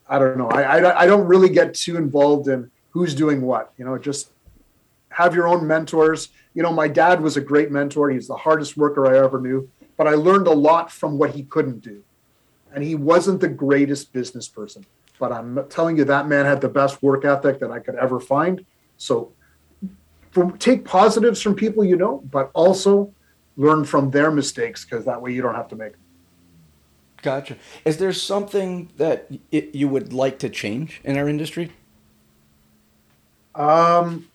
[0.07, 0.49] I don't know.
[0.49, 3.73] I, I, I don't really get too involved in who's doing what.
[3.79, 4.32] You know, just
[5.13, 8.09] have your own mentors you know, my dad was a great mentor.
[8.09, 11.43] He's the hardest worker I ever knew, but I learned a lot from what he
[11.43, 12.03] couldn't do.
[12.73, 14.85] And he wasn't the greatest business person,
[15.19, 18.19] but I'm telling you, that man had the best work ethic that I could ever
[18.19, 18.65] find.
[18.97, 19.31] So
[20.31, 23.13] from, take positives from people you know, but also
[23.57, 26.01] learn from their mistakes because that way you don't have to make them.
[27.21, 27.57] Gotcha.
[27.85, 31.71] Is there something that it, you would like to change in our industry?
[33.55, 34.27] Um,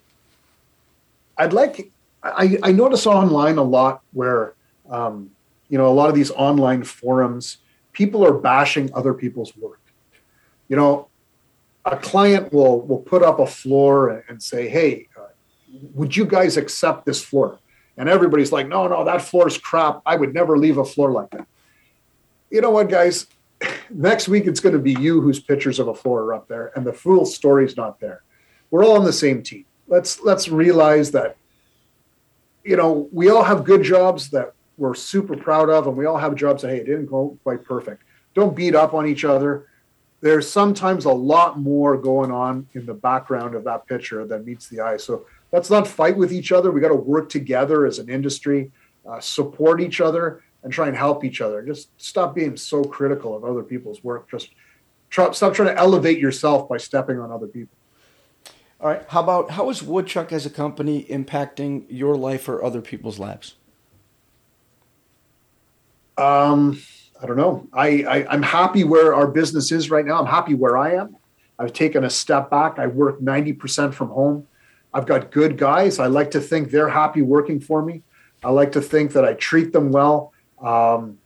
[1.38, 1.90] I'd like
[2.22, 4.54] I, I notice online a lot where
[4.90, 5.30] um,
[5.68, 7.58] you know, a lot of these online forums,
[7.92, 9.80] people are bashing other people's work.
[10.68, 11.08] You know,
[11.84, 15.28] a client will will put up a floor and say, "Hey, uh,
[15.94, 17.58] would you guys accept this floor?"
[17.96, 20.02] And everybody's like, "No, no, that floor is crap.
[20.04, 21.46] I would never leave a floor like that."
[22.50, 23.26] You know what, guys?
[23.90, 26.72] Next week it's going to be you whose pictures of a floor are up there,
[26.74, 28.22] and the full story's not there.
[28.70, 29.64] We're all on the same team.
[29.88, 31.36] Let's let's realize that.
[32.64, 36.18] You know, we all have good jobs that we're super proud of, and we all
[36.18, 38.02] have jobs that hey, it didn't go quite perfect.
[38.34, 39.66] Don't beat up on each other
[40.20, 44.68] there's sometimes a lot more going on in the background of that picture than meets
[44.68, 44.96] the eye.
[44.96, 46.72] So let's not fight with each other.
[46.72, 48.72] We got to work together as an industry,
[49.08, 51.62] uh, support each other, and try and help each other.
[51.62, 54.28] Just stop being so critical of other people's work.
[54.28, 54.50] Just
[55.08, 57.77] try, stop trying to elevate yourself by stepping on other people.
[58.80, 59.04] All right.
[59.08, 63.56] How about how is Woodchuck as a company impacting your life or other people's lives?
[66.16, 66.80] Um,
[67.20, 67.68] I don't know.
[67.72, 70.20] I, I am happy where our business is right now.
[70.20, 71.16] I'm happy where I am.
[71.58, 72.78] I've taken a step back.
[72.78, 74.46] I work 90% from home.
[74.94, 75.98] I've got good guys.
[75.98, 78.02] I like to think they're happy working for me.
[78.44, 80.32] I like to think that I treat them well.
[80.60, 81.18] Um,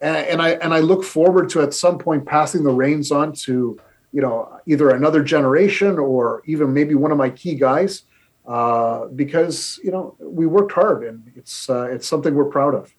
[0.00, 3.32] and, and I and I look forward to at some point passing the reins on
[3.44, 3.78] to
[4.14, 8.04] you know either another generation or even maybe one of my key guys
[8.46, 12.94] uh, because you know we worked hard and it's uh, it's something we're proud of.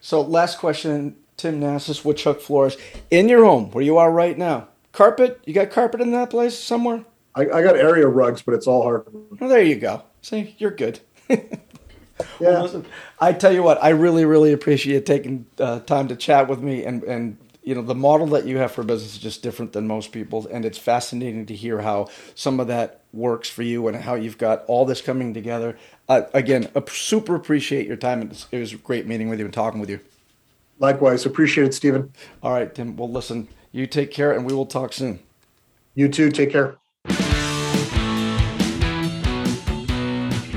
[0.00, 2.76] So last question Tim Nassis, Woodchuck Floors,
[3.10, 4.68] in your home where you are right now.
[4.92, 5.40] Carpet?
[5.44, 7.04] You got carpet in that place somewhere?
[7.34, 9.06] I, I got area rugs, but it's all hard.
[9.12, 10.04] Well, there you go.
[10.22, 11.00] See, you're good.
[11.28, 11.38] yeah.
[12.38, 12.86] Well, listen,
[13.18, 16.84] I tell you what, I really, really appreciate taking uh, time to chat with me,
[16.84, 19.86] and and you know the model that you have for business is just different than
[19.86, 23.96] most people's, and it's fascinating to hear how some of that works for you and
[23.96, 25.78] how you've got all this coming together.
[26.08, 28.22] Uh, again, super appreciate your time.
[28.22, 30.00] It was, it was a great meeting with you and talking with you.
[30.78, 31.24] Likewise.
[31.24, 32.12] Appreciate it, Stephen.
[32.42, 32.96] All right, Tim.
[32.96, 35.20] Well, listen, you take care and we will talk soon.
[35.94, 36.30] You too.
[36.30, 36.76] Take care.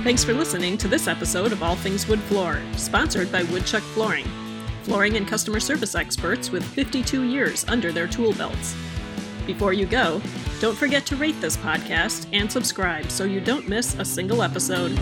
[0.03, 4.25] Thanks for listening to this episode of All Things Wood Floor, sponsored by Woodchuck Flooring.
[4.87, 8.73] Flooring and customer service experts with 52 years under their tool belts.
[9.45, 10.21] Before you go,
[10.61, 14.97] don't forget to rate this podcast and subscribe so you don't miss a single episode.